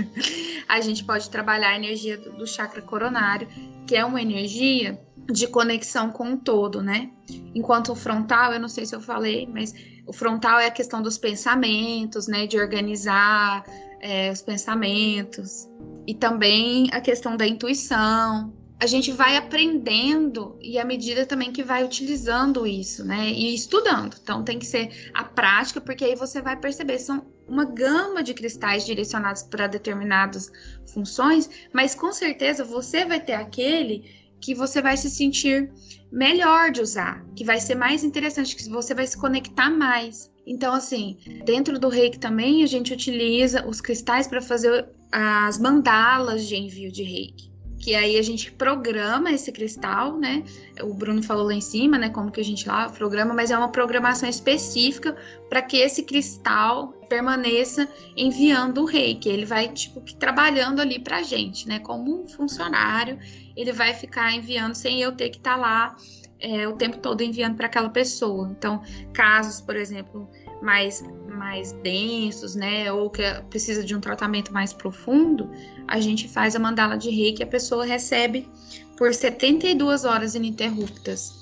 a 0.68 0.78
gente 0.82 1.02
pode 1.02 1.30
trabalhar 1.30 1.70
a 1.70 1.76
energia 1.76 2.18
do, 2.18 2.32
do 2.32 2.46
chakra 2.46 2.82
coronário, 2.82 3.48
que 3.86 3.96
é 3.96 4.04
uma 4.04 4.20
energia 4.20 5.00
de 5.32 5.46
conexão 5.46 6.10
com 6.10 6.34
o 6.34 6.36
todo, 6.36 6.82
né? 6.82 7.10
Enquanto 7.54 7.92
o 7.92 7.94
frontal, 7.94 8.52
eu 8.52 8.60
não 8.60 8.68
sei 8.68 8.84
se 8.84 8.94
eu 8.94 9.00
falei, 9.00 9.48
mas 9.50 9.74
o 10.06 10.12
frontal 10.12 10.60
é 10.60 10.66
a 10.66 10.70
questão 10.70 11.00
dos 11.00 11.16
pensamentos, 11.16 12.26
né? 12.26 12.46
De 12.46 12.58
organizar 12.58 13.64
é, 14.02 14.30
os 14.30 14.42
pensamentos. 14.42 15.66
E 16.06 16.12
também 16.12 16.90
a 16.92 17.00
questão 17.00 17.38
da 17.38 17.46
intuição. 17.46 18.52
A 18.82 18.86
gente 18.86 19.12
vai 19.12 19.36
aprendendo 19.36 20.58
e 20.60 20.76
à 20.76 20.84
medida 20.84 21.24
também 21.24 21.52
que 21.52 21.62
vai 21.62 21.84
utilizando 21.84 22.66
isso, 22.66 23.04
né? 23.04 23.30
E 23.30 23.54
estudando. 23.54 24.16
Então 24.20 24.42
tem 24.42 24.58
que 24.58 24.66
ser 24.66 25.12
a 25.14 25.22
prática, 25.22 25.80
porque 25.80 26.04
aí 26.04 26.16
você 26.16 26.42
vai 26.42 26.56
perceber. 26.56 26.98
São 26.98 27.24
uma 27.46 27.64
gama 27.64 28.24
de 28.24 28.34
cristais 28.34 28.84
direcionados 28.84 29.44
para 29.44 29.68
determinadas 29.68 30.50
funções, 30.92 31.48
mas 31.72 31.94
com 31.94 32.12
certeza 32.12 32.64
você 32.64 33.04
vai 33.04 33.20
ter 33.20 33.34
aquele 33.34 34.04
que 34.40 34.52
você 34.52 34.82
vai 34.82 34.96
se 34.96 35.08
sentir 35.08 35.70
melhor 36.10 36.72
de 36.72 36.80
usar, 36.80 37.24
que 37.36 37.44
vai 37.44 37.60
ser 37.60 37.76
mais 37.76 38.02
interessante, 38.02 38.56
que 38.56 38.68
você 38.68 38.96
vai 38.96 39.06
se 39.06 39.16
conectar 39.16 39.70
mais. 39.70 40.28
Então, 40.44 40.74
assim, 40.74 41.18
dentro 41.44 41.78
do 41.78 41.88
reiki 41.88 42.18
também 42.18 42.64
a 42.64 42.66
gente 42.66 42.92
utiliza 42.92 43.64
os 43.64 43.80
cristais 43.80 44.26
para 44.26 44.42
fazer 44.42 44.88
as 45.12 45.56
mandalas 45.56 46.48
de 46.48 46.56
envio 46.56 46.90
de 46.90 47.04
reiki 47.04 47.51
que 47.82 47.96
aí 47.96 48.16
a 48.16 48.22
gente 48.22 48.52
programa 48.52 49.32
esse 49.32 49.50
cristal, 49.50 50.16
né? 50.16 50.44
O 50.82 50.94
Bruno 50.94 51.20
falou 51.20 51.46
lá 51.46 51.52
em 51.52 51.60
cima, 51.60 51.98
né? 51.98 52.08
Como 52.08 52.30
que 52.30 52.40
a 52.40 52.44
gente 52.44 52.66
lá 52.66 52.88
programa, 52.88 53.34
mas 53.34 53.50
é 53.50 53.58
uma 53.58 53.72
programação 53.72 54.28
específica 54.28 55.16
para 55.48 55.60
que 55.60 55.78
esse 55.78 56.04
cristal 56.04 56.92
permaneça 57.08 57.88
enviando 58.16 58.82
o 58.82 58.84
rei, 58.84 59.16
que 59.16 59.28
ele 59.28 59.44
vai 59.44 59.68
tipo 59.68 60.00
trabalhando 60.14 60.78
ali 60.78 61.00
para 61.00 61.16
a 61.18 61.22
gente, 61.22 61.66
né? 61.66 61.80
Como 61.80 62.22
um 62.22 62.28
funcionário, 62.28 63.18
ele 63.56 63.72
vai 63.72 63.92
ficar 63.92 64.32
enviando 64.32 64.76
sem 64.76 65.02
eu 65.02 65.10
ter 65.10 65.30
que 65.30 65.38
estar 65.38 65.56
tá 65.56 65.60
lá 65.60 65.96
é, 66.38 66.68
o 66.68 66.74
tempo 66.74 66.98
todo 66.98 67.20
enviando 67.20 67.56
para 67.56 67.66
aquela 67.66 67.90
pessoa. 67.90 68.48
Então, 68.56 68.80
casos, 69.12 69.60
por 69.60 69.74
exemplo, 69.74 70.30
mais, 70.62 71.04
mais 71.28 71.72
densos, 71.72 72.54
né, 72.54 72.90
ou 72.92 73.10
que 73.10 73.22
precisa 73.50 73.84
de 73.84 73.94
um 73.94 74.00
tratamento 74.00 74.52
mais 74.52 74.72
profundo, 74.72 75.50
a 75.88 76.00
gente 76.00 76.28
faz 76.28 76.54
a 76.56 76.58
mandala 76.58 76.96
de 76.96 77.10
rei 77.10 77.32
que 77.32 77.42
a 77.42 77.46
pessoa 77.46 77.84
recebe 77.84 78.48
por 78.96 79.12
72 79.12 80.04
horas 80.04 80.34
ininterruptas. 80.34 81.32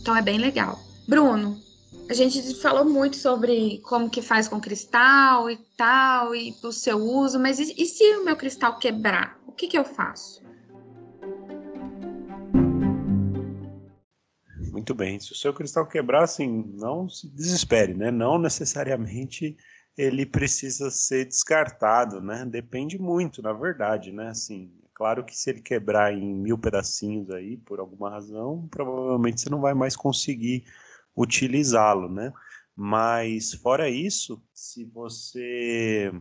Então 0.00 0.16
é 0.16 0.22
bem 0.22 0.38
legal. 0.38 0.80
Bruno, 1.06 1.60
a 2.08 2.14
gente 2.14 2.54
falou 2.54 2.84
muito 2.84 3.16
sobre 3.16 3.78
como 3.84 4.10
que 4.10 4.22
faz 4.22 4.48
com 4.48 4.60
cristal 4.60 5.50
e 5.50 5.56
tal, 5.76 6.34
e 6.34 6.54
o 6.62 6.72
seu 6.72 6.98
uso, 6.98 7.38
mas 7.38 7.58
e, 7.58 7.74
e 7.76 7.86
se 7.86 8.02
o 8.16 8.24
meu 8.24 8.36
cristal 8.36 8.78
quebrar? 8.78 9.38
O 9.46 9.52
que, 9.52 9.68
que 9.68 9.78
eu 9.78 9.84
faço? 9.84 10.40
Muito 14.70 14.94
bem. 14.94 15.18
Se 15.18 15.32
o 15.32 15.36
seu 15.36 15.52
cristal 15.52 15.86
quebrar, 15.86 16.22
assim, 16.22 16.64
não 16.74 17.08
se 17.08 17.28
desespere, 17.28 17.92
né? 17.92 18.10
Não 18.10 18.38
necessariamente 18.38 19.56
ele 19.96 20.24
precisa 20.24 20.90
ser 20.90 21.26
descartado, 21.26 22.20
né? 22.20 22.44
Depende 22.46 22.98
muito, 22.98 23.42
na 23.42 23.52
verdade, 23.52 24.12
né? 24.12 24.28
Assim, 24.28 24.72
é 24.84 24.88
claro 24.94 25.24
que 25.24 25.36
se 25.36 25.50
ele 25.50 25.60
quebrar 25.60 26.12
em 26.14 26.34
mil 26.34 26.56
pedacinhos 26.56 27.30
aí, 27.30 27.56
por 27.56 27.80
alguma 27.80 28.10
razão, 28.10 28.68
provavelmente 28.70 29.40
você 29.40 29.50
não 29.50 29.60
vai 29.60 29.74
mais 29.74 29.96
conseguir 29.96 30.64
utilizá-lo, 31.16 32.08
né? 32.08 32.32
Mas 32.76 33.52
fora 33.54 33.90
isso, 33.90 34.42
se 34.54 34.84
você 34.84 36.12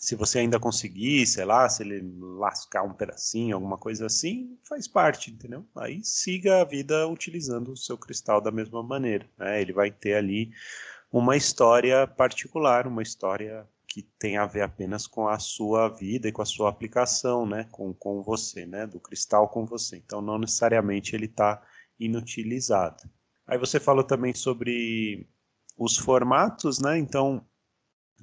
se 0.00 0.14
você 0.14 0.38
ainda 0.38 0.60
conseguir, 0.60 1.26
sei 1.26 1.44
lá, 1.44 1.68
se 1.68 1.82
ele 1.82 2.00
lascar 2.20 2.84
um 2.84 2.94
pedacinho, 2.94 3.56
alguma 3.56 3.76
coisa 3.76 4.06
assim, 4.06 4.56
faz 4.62 4.86
parte, 4.86 5.32
entendeu? 5.32 5.66
Aí 5.76 6.04
siga 6.04 6.60
a 6.60 6.64
vida 6.64 7.08
utilizando 7.08 7.72
o 7.72 7.76
seu 7.76 7.98
cristal 7.98 8.40
da 8.40 8.52
mesma 8.52 8.80
maneira. 8.80 9.28
Né? 9.36 9.60
Ele 9.60 9.72
vai 9.72 9.90
ter 9.90 10.14
ali 10.14 10.52
uma 11.10 11.36
história 11.36 12.06
particular, 12.06 12.86
uma 12.86 13.02
história 13.02 13.68
que 13.88 14.02
tem 14.02 14.36
a 14.36 14.46
ver 14.46 14.62
apenas 14.62 15.04
com 15.04 15.26
a 15.26 15.40
sua 15.40 15.88
vida 15.88 16.28
e 16.28 16.32
com 16.32 16.42
a 16.42 16.46
sua 16.46 16.68
aplicação, 16.68 17.44
né? 17.44 17.66
Com, 17.72 17.92
com 17.92 18.22
você, 18.22 18.66
né? 18.66 18.86
Do 18.86 19.00
cristal 19.00 19.48
com 19.48 19.66
você. 19.66 19.96
Então, 19.96 20.20
não 20.20 20.38
necessariamente 20.38 21.16
ele 21.16 21.24
está 21.24 21.60
inutilizado. 21.98 23.02
Aí 23.46 23.58
você 23.58 23.80
falou 23.80 24.04
também 24.04 24.32
sobre 24.32 25.26
os 25.76 25.96
formatos, 25.96 26.78
né? 26.78 26.98
Então, 26.98 27.44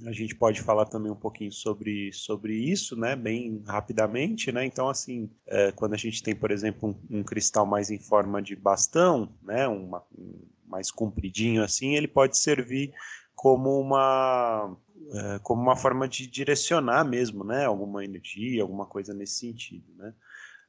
a 0.04 0.12
gente 0.12 0.36
pode 0.36 0.62
falar 0.62 0.86
também 0.86 1.12
um 1.12 1.16
pouquinho 1.16 1.52
sobre, 1.52 2.12
sobre 2.12 2.54
isso, 2.54 2.96
né, 2.98 3.16
bem 3.16 3.64
rapidamente, 3.66 4.52
né, 4.52 4.66
então 4.66 4.90
assim, 4.90 5.30
é, 5.48 5.72
quando 5.72 5.94
a 5.94 5.98
gente 5.98 6.22
tem, 6.22 6.36
por 6.36 6.52
exemplo, 6.52 6.90
um, 6.90 7.20
um, 7.20 7.24
cristal 7.24 7.66
mais 7.66 7.90
em 7.90 8.00
forma 8.00 8.42
de 8.42 8.56
bastão, 8.56 9.34
né, 9.42 9.68
uma, 9.68 10.04
um, 10.18 10.42
mais 10.68 10.92
compridinho 10.92 11.64
assim, 11.64 11.96
ele 11.96 12.08
pode 12.08 12.38
servir 12.38 12.94
como 13.34 13.80
uma, 13.80 14.76
é, 15.14 15.40
como 15.40 15.62
uma 15.62 15.76
forma 15.76 16.08
de 16.08 16.28
direcionar 16.28 17.06
mesmo, 17.06 17.44
né, 17.44 17.66
alguma 17.66 18.04
energia, 18.04 18.64
alguma 18.64 18.86
coisa 18.86 19.14
nesse 19.14 19.40
sentido, 19.40 19.94
né. 19.96 20.14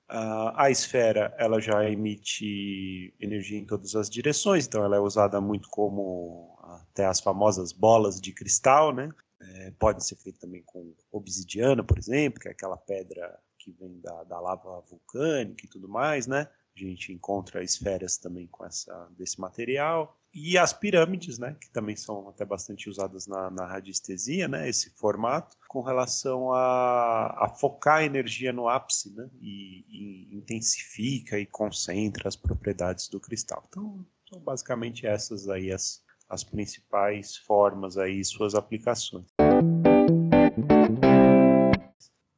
Uh, 0.08 0.54
a 0.54 0.70
esfera 0.70 1.34
ela 1.36 1.60
já 1.60 1.84
emite 1.90 3.12
energia 3.18 3.58
em 3.58 3.64
todas 3.64 3.96
as 3.96 4.08
direções, 4.08 4.64
então 4.64 4.84
ela 4.84 4.94
é 4.94 5.00
usada 5.00 5.40
muito 5.40 5.68
como 5.68 6.55
até 6.74 7.06
as 7.06 7.20
famosas 7.20 7.72
bolas 7.72 8.20
de 8.20 8.32
cristal, 8.32 8.94
né? 8.94 9.10
É, 9.40 9.70
pode 9.78 10.04
ser 10.04 10.16
feito 10.16 10.38
também 10.38 10.62
com 10.64 10.94
obsidiana, 11.12 11.84
por 11.84 11.98
exemplo, 11.98 12.40
que 12.40 12.48
é 12.48 12.50
aquela 12.52 12.76
pedra 12.76 13.38
que 13.58 13.70
vem 13.72 14.00
da, 14.00 14.24
da 14.24 14.40
lava 14.40 14.80
vulcânica 14.88 15.64
e 15.64 15.68
tudo 15.68 15.88
mais, 15.88 16.26
né? 16.26 16.48
A 16.74 16.78
gente 16.78 17.12
encontra 17.12 17.62
esferas 17.62 18.16
também 18.16 18.46
com 18.46 18.64
essa 18.64 19.08
desse 19.16 19.40
material 19.40 20.18
e 20.38 20.58
as 20.58 20.70
pirâmides, 20.70 21.38
né, 21.38 21.56
que 21.58 21.70
também 21.70 21.96
são 21.96 22.28
até 22.28 22.44
bastante 22.44 22.90
usadas 22.90 23.26
na, 23.26 23.50
na 23.50 23.64
radiestesia, 23.64 24.46
né, 24.46 24.68
esse 24.68 24.90
formato, 24.90 25.56
com 25.66 25.80
relação 25.80 26.52
a, 26.52 27.46
a 27.46 27.48
focar 27.48 27.96
a 27.96 28.04
energia 28.04 28.52
no 28.52 28.68
ápice, 28.68 29.16
né, 29.16 29.30
e, 29.40 29.86
e, 29.88 30.36
intensifica 30.36 31.38
e 31.38 31.46
concentra 31.46 32.28
as 32.28 32.36
propriedades 32.36 33.08
do 33.08 33.18
cristal. 33.18 33.64
Então, 33.66 34.04
são 34.28 34.38
basicamente 34.38 35.06
essas 35.06 35.48
aí 35.48 35.72
as, 35.72 36.02
as 36.28 36.42
principais 36.42 37.36
formas 37.36 37.96
aí, 37.96 38.24
suas 38.24 38.54
aplicações. 38.54 39.26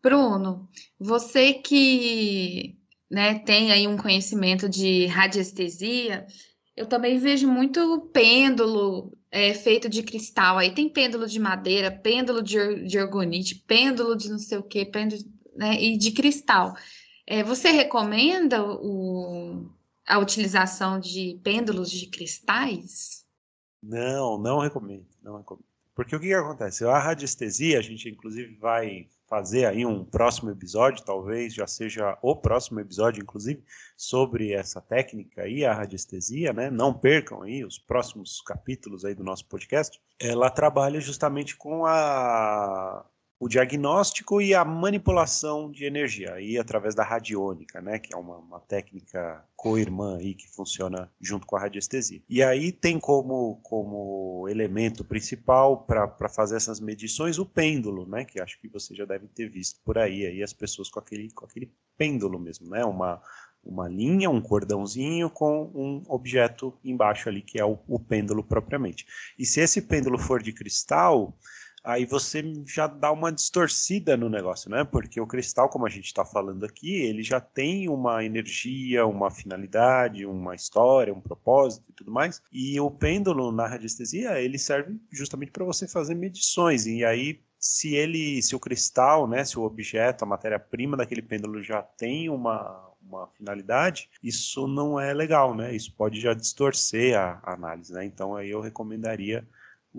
Bruno, 0.03 0.68
você 0.98 1.55
que 1.55 2.77
né, 3.11 3.38
tem 3.40 3.72
aí 3.72 3.87
um 3.87 3.96
conhecimento 3.96 4.68
de 4.68 5.07
radiestesia, 5.07 6.27
eu 6.77 6.87
também 6.87 7.18
vejo 7.18 7.48
muito 7.48 8.09
pêndulo 8.12 9.12
é, 9.31 9.53
feito 9.53 9.88
de 9.88 10.03
cristal. 10.03 10.59
Aí 10.59 10.70
tem 10.72 10.88
pêndulo 10.88 11.27
de 11.27 11.38
madeira, 11.38 11.90
pêndulo 11.90 12.42
de, 12.42 12.85
de 12.85 12.98
orgonite, 12.98 13.57
pêndulo 13.66 14.16
de 14.16 14.31
não 14.31 14.38
sei 14.38 14.59
o 14.59 14.62
que, 14.62 14.85
pêndulo 14.85 15.22
né, 15.57 15.81
e 15.81 15.96
de 15.96 16.12
cristal. 16.12 16.74
É, 17.27 17.42
você 17.42 17.70
recomenda 17.70 18.62
o, 18.64 19.66
a 20.07 20.18
utilização 20.18 21.01
de 21.01 21.38
pêndulos 21.42 21.90
de 21.90 22.07
cristais? 22.07 23.17
Não, 23.83 24.38
não 24.38 24.59
recomendo, 24.59 25.07
não 25.23 25.38
recomendo. 25.38 25.67
Porque 25.95 26.14
o 26.14 26.21
que, 26.21 26.29
que 26.29 26.35
acontece? 26.35 26.85
A 26.85 26.97
radiestesia, 26.97 27.79
a 27.79 27.83
gente 27.83 28.09
inclusive 28.09 28.55
vai 28.55 29.09
fazer 29.29 29.67
aí 29.67 29.85
um 29.85 30.05
próximo 30.05 30.49
episódio, 30.49 31.05
talvez 31.05 31.53
já 31.53 31.67
seja 31.67 32.17
o 32.23 32.37
próximo 32.37 32.79
episódio, 32.79 33.21
inclusive, 33.21 33.62
sobre 33.97 34.53
essa 34.53 34.81
técnica 34.81 35.43
aí, 35.43 35.64
a 35.64 35.75
radiestesia, 35.75 36.53
né? 36.53 36.71
Não 36.71 36.95
percam 36.95 37.43
aí 37.43 37.64
os 37.64 37.79
próximos 37.79 38.41
capítulos 38.41 39.05
aí 39.05 39.14
do 39.14 39.25
nosso 39.25 39.45
podcast. 39.47 40.01
Ela 40.21 40.49
trabalha 40.51 41.01
justamente 41.01 41.57
com 41.57 41.85
a 41.85 43.05
o 43.40 43.48
diagnóstico 43.48 44.42
e 44.42 44.53
a 44.53 44.64
manipulação 44.64 45.70
de 45.70 45.85
energia, 45.85 46.35
aí 46.35 46.59
através 46.59 46.94
da 46.94 47.05
radiônica, 47.05 47.81
né, 47.81 47.98
que 47.98 48.12
é 48.12 48.16
uma, 48.16 48.37
uma 48.38 48.61
técnica 48.61 49.44
co-irmã 49.55 50.16
aí 50.18 50.35
que 50.35 50.48
funciona 50.48 51.11
junto 51.20 51.46
com 51.46 51.57
a 51.57 51.61
radiestesia. 51.61 52.20
E 52.29 52.42
aí 52.42 52.72
tem 52.72 52.98
como, 52.98 53.61
como 53.62 54.46
elemento 54.48 55.05
principal 55.05 55.85
para 55.85 56.29
fazer 56.29 56.57
essas 56.57 56.81
medições 56.81 57.38
o 57.38 57.46
pêndulo, 57.46 58.09
né, 58.09 58.24
que 58.24 58.40
acho 58.40 58.61
que 58.61 58.68
você 58.68 58.94
já 58.94 59.05
deve 59.05 59.29
ter 59.29 59.48
visto 59.48 59.81
por 59.85 59.98
aí, 59.98 60.27
aí 60.27 60.42
as 60.42 60.53
pessoas 60.53 60.88
com 60.88 60.98
aquele, 60.98 61.31
com 61.31 61.44
aquele 61.44 61.72
pêndulo 61.96 62.40
mesmo, 62.40 62.68
né, 62.68 62.85
uma, 62.85 63.22
uma 63.62 63.88
linha, 63.88 64.31
um 64.31 64.40
cordãozinho 64.40 65.31
com 65.31 65.70
um 65.74 66.03
objeto 66.09 66.77
embaixo 66.83 67.29
ali, 67.29 67.42
que 67.42 67.61
é 67.61 67.64
o, 67.64 67.79
o 67.87 68.01
pêndulo 68.01 68.42
propriamente. 68.42 69.07
E 69.38 69.46
se 69.46 69.61
esse 69.61 69.83
pêndulo 69.83 70.18
for 70.18 70.42
de 70.42 70.53
cristal, 70.53 71.38
aí 71.88 72.05
você 72.05 72.44
já 72.66 72.87
dá 72.87 73.11
uma 73.11 73.33
distorcida 73.33 74.14
no 74.14 74.29
negócio, 74.29 74.70
né? 74.70 74.85
Porque 74.85 75.18
o 75.18 75.27
cristal, 75.27 75.70
como 75.70 75.87
a 75.87 75.88
gente 75.88 76.05
está 76.05 76.22
falando 76.22 76.66
aqui, 76.66 76.96
ele 76.96 77.22
já 77.22 77.40
tem 77.40 77.88
uma 77.88 78.22
energia, 78.22 79.07
uma 79.07 79.31
finalidade, 79.31 80.27
uma 80.27 80.55
história, 80.55 81.14
um 81.14 81.20
propósito 81.20 81.87
e 81.88 81.92
tudo 81.94 82.11
mais. 82.11 82.42
E 82.53 82.79
o 82.79 82.90
pêndulo 82.90 83.51
na 83.51 83.66
radiestesia, 83.66 84.38
ele 84.38 84.59
serve 84.59 85.01
justamente 85.11 85.51
para 85.51 85.64
você 85.64 85.88
fazer 85.88 86.14
medições. 86.14 86.87
E 86.87 87.07
aí 87.07 87.40
se 87.59 87.94
ele, 87.94 88.42
se 88.42 88.55
o 88.55 88.61
cristal, 88.61 89.27
né, 89.27 89.42
se 89.44 89.59
o 89.59 89.62
objeto, 89.62 90.24
a 90.24 90.29
matéria-prima 90.29 90.96
daquele 90.96 91.22
pêndulo 91.22 91.62
já 91.62 91.83
tem 91.83 92.29
uma, 92.29 92.92
uma 93.03 93.27
finalidade, 93.29 94.11
isso 94.22 94.68
não 94.68 95.01
é 95.01 95.14
legal, 95.14 95.55
né? 95.55 95.74
Isso 95.74 95.92
pode 95.94 96.20
já 96.20 96.35
distorcer 96.35 97.18
a, 97.18 97.40
análise, 97.44 97.92
né? 97.92 98.05
Então 98.05 98.37
aí 98.37 98.51
eu 98.51 98.61
recomendaria 98.61 99.48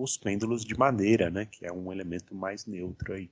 os 0.03 0.17
pêndulos 0.17 0.63
de 0.63 0.77
madeira, 0.77 1.29
né, 1.29 1.45
que 1.45 1.65
é 1.65 1.71
um 1.71 1.91
elemento 1.91 2.33
mais 2.35 2.65
neutro 2.65 3.13
aí. 3.13 3.29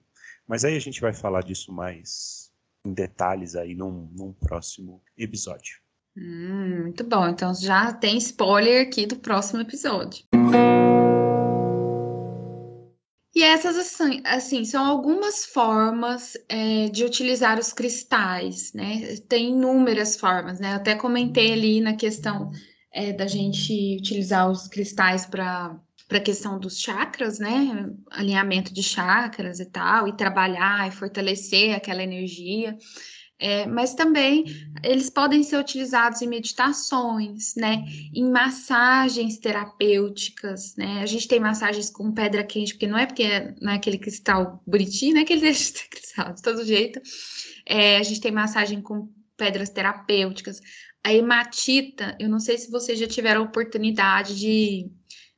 Mas 0.48 0.64
aí 0.64 0.76
a 0.76 0.80
gente 0.80 1.02
vai 1.02 1.14
falar 1.14 1.44
disso 1.44 1.72
mais 1.72 2.52
em 2.86 2.94
detalhes 2.94 3.56
aí 3.56 3.76
num, 3.76 4.10
num 4.16 4.34
próximo 4.34 5.02
episódio. 5.18 5.80
Hum, 6.18 6.84
muito 6.84 7.04
bom. 7.04 7.28
Então 7.28 7.54
já 7.54 7.94
tem 7.94 8.18
spoiler 8.18 8.88
aqui 8.88 9.06
do 9.06 9.18
próximo 9.18 9.62
episódio. 9.62 10.24
E 13.36 13.44
essas, 13.44 13.78
assim, 13.78 14.22
assim 14.26 14.66
são 14.66 14.84
algumas 14.84 15.46
formas 15.46 16.36
é, 16.50 16.90
de 16.90 17.06
utilizar 17.06 17.60
os 17.60 17.72
cristais, 17.72 18.74
né? 18.74 19.16
Tem 19.30 19.52
inúmeras 19.52 20.20
formas, 20.20 20.60
né? 20.60 20.72
Eu 20.72 20.78
até 20.78 20.96
comentei 20.96 21.54
ali 21.54 21.80
na 21.80 21.96
questão 21.96 22.52
é, 22.92 23.14
da 23.14 23.28
gente 23.28 23.98
utilizar 24.00 24.50
os 24.50 24.68
cristais 24.68 25.28
para 25.28 25.80
para 26.08 26.20
a 26.20 26.22
questão 26.22 26.58
dos 26.58 26.80
chakras, 26.80 27.38
né? 27.38 27.90
Alinhamento 28.10 28.74
de 28.74 28.82
chakras 28.82 29.60
e 29.60 29.66
tal, 29.66 30.08
e 30.08 30.16
trabalhar 30.16 30.88
e 30.88 30.92
fortalecer 30.92 31.76
aquela 31.76 32.02
energia. 32.02 32.78
É, 33.40 33.68
mas 33.68 33.94
também 33.94 34.46
eles 34.84 35.12
podem 35.12 35.44
ser 35.44 35.58
utilizados 35.58 36.24
em 36.24 36.28
meditações, 36.28 37.54
né? 37.56 37.84
Em 38.14 38.32
massagens 38.32 39.38
terapêuticas, 39.38 40.76
né? 40.76 41.02
A 41.02 41.06
gente 41.06 41.28
tem 41.28 41.40
massagens 41.40 41.90
com 41.90 42.12
pedra 42.12 42.44
quente, 42.44 42.74
porque 42.74 42.88
não 42.88 42.98
é 42.98 43.06
porque 43.06 43.24
é, 43.24 43.54
é 43.62 43.70
aquele 43.70 44.00
cristal 44.00 44.64
bonitinho, 44.66 45.14
né? 45.14 45.24
Que 45.24 45.34
ele 45.34 45.42
deixa 45.54 45.74
de 45.74 45.90
cristal, 45.90 46.34
de 46.34 46.42
todo 46.42 46.66
jeito. 46.66 47.00
É, 47.66 47.98
a 47.98 48.04
gente 48.04 48.22
tem 48.22 48.32
massagem 48.32 48.82
com 48.82 49.08
pedras 49.36 49.70
terapêuticas. 49.70 50.60
A 51.04 51.14
hematita, 51.14 52.18
eu 52.20 52.28
não 52.28 52.40
sei 52.40 52.58
se 52.58 52.72
vocês 52.72 52.98
já 52.98 53.08
tiveram 53.08 53.42
a 53.42 53.46
oportunidade 53.46 54.38
de 54.38 54.90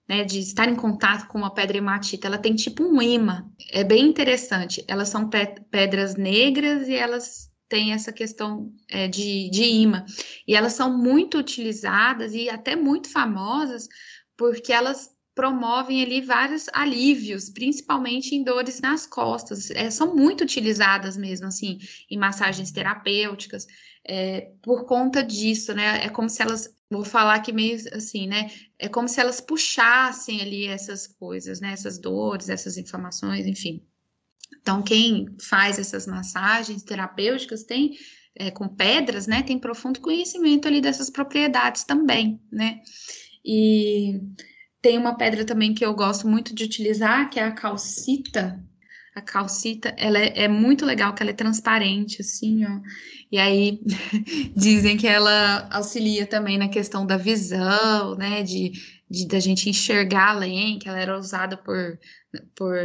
né, 0.10 0.24
de 0.24 0.39
estar 0.39 0.67
em 0.67 0.76
contato 0.76 1.28
com 1.28 1.38
uma 1.38 1.54
pedra 1.54 1.78
hematita, 1.78 2.26
ela 2.26 2.39
tem 2.39 2.56
tipo 2.56 2.84
um 2.84 3.00
imã, 3.00 3.48
é 3.72 3.84
bem 3.84 4.08
interessante. 4.08 4.84
Elas 4.88 5.10
são 5.10 5.30
pedras 5.69 6.15
negras 6.15 6.88
e 6.88 6.95
elas 6.95 7.52
têm 7.69 7.93
essa 7.93 8.12
questão 8.12 8.74
é, 8.89 9.08
de, 9.08 9.52
de 9.52 9.63
imã. 9.63 10.04
E 10.48 10.56
elas 10.56 10.74
são 10.74 10.98
muito 10.98 11.38
utilizadas 11.38 12.34
e 12.34 12.50
até 12.50 12.76
muito 12.76 13.12
famosas 13.12 13.88
porque 14.36 14.74
elas 14.74 15.12
promovem 15.39 16.04
ali 16.04 16.19
vários 16.19 16.65
alívios, 16.73 17.49
principalmente 17.49 18.36
em 18.36 18.43
dores 18.43 18.82
nas 18.82 19.06
costas. 19.06 19.71
É, 19.71 19.89
são 19.89 20.13
muito 20.13 20.41
utilizadas 20.41 21.15
mesmo, 21.15 21.47
assim, 21.47 21.80
em 22.12 22.17
massagens 22.17 22.73
terapêuticas, 22.73 23.65
é, 24.06 24.52
por 24.62 24.84
conta 24.86 25.23
disso, 25.23 25.73
né? 25.73 26.04
É 26.04 26.10
como 26.10 26.30
se 26.30 26.41
elas 26.41 26.75
vou 26.91 27.06
falar 27.06 27.36
aqui 27.36 27.54
meio 27.54 27.78
assim, 27.93 28.28
né? 28.28 28.52
É 28.78 28.89
como 28.89 29.08
se 29.08 29.21
elas 29.21 29.39
puxassem 29.39 30.41
ali 30.41 30.65
essas 30.65 31.08
coisas, 31.08 31.62
né? 31.62 31.71
Essas 31.71 31.97
dores, 31.97 32.49
essas 32.49 32.75
inflamações, 32.75 33.45
enfim. 33.45 33.82
Então, 34.60 34.82
quem 34.82 35.38
faz 35.39 35.80
essas 35.80 36.06
massagens 36.06 36.84
terapêuticas 36.84 37.63
tem 37.63 37.97
é, 38.36 38.52
com 38.52 38.67
pedras, 38.67 39.25
né? 39.25 39.41
Tem 39.41 39.58
profundo 39.58 40.02
conhecimento 40.02 40.67
ali 40.67 40.82
dessas 40.82 41.10
propriedades 41.10 41.86
também, 41.86 42.41
né? 42.52 42.82
E 43.45 44.19
tem 44.81 44.97
uma 44.97 45.17
pedra 45.17 45.45
também 45.45 45.73
que 45.73 45.85
eu 45.85 45.93
gosto 45.93 46.27
muito 46.27 46.53
de 46.55 46.63
utilizar, 46.63 47.29
que 47.29 47.39
é 47.39 47.43
a 47.43 47.51
calcita, 47.51 48.63
a 49.13 49.21
calcita, 49.21 49.93
ela 49.97 50.17
é, 50.17 50.43
é, 50.43 50.47
muito 50.47 50.85
legal, 50.85 51.13
que 51.13 51.21
ela 51.21 51.31
é 51.31 51.35
transparente, 51.35 52.21
assim, 52.21 52.65
ó. 52.65 52.79
E 53.31 53.37
aí, 53.37 53.79
dizem 54.55 54.97
que 54.97 55.07
ela 55.07 55.67
auxilia 55.71 56.25
também 56.25 56.57
na 56.57 56.69
questão 56.69 57.05
da 57.05 57.17
visão, 57.17 58.15
né, 58.15 58.43
de, 58.43 58.71
de 59.09 59.27
da 59.27 59.39
gente 59.39 59.69
enxergar 59.69 60.29
além, 60.29 60.79
que 60.79 60.87
ela 60.87 60.99
era 60.99 61.17
usada 61.17 61.57
por, 61.57 61.99
por 62.55 62.77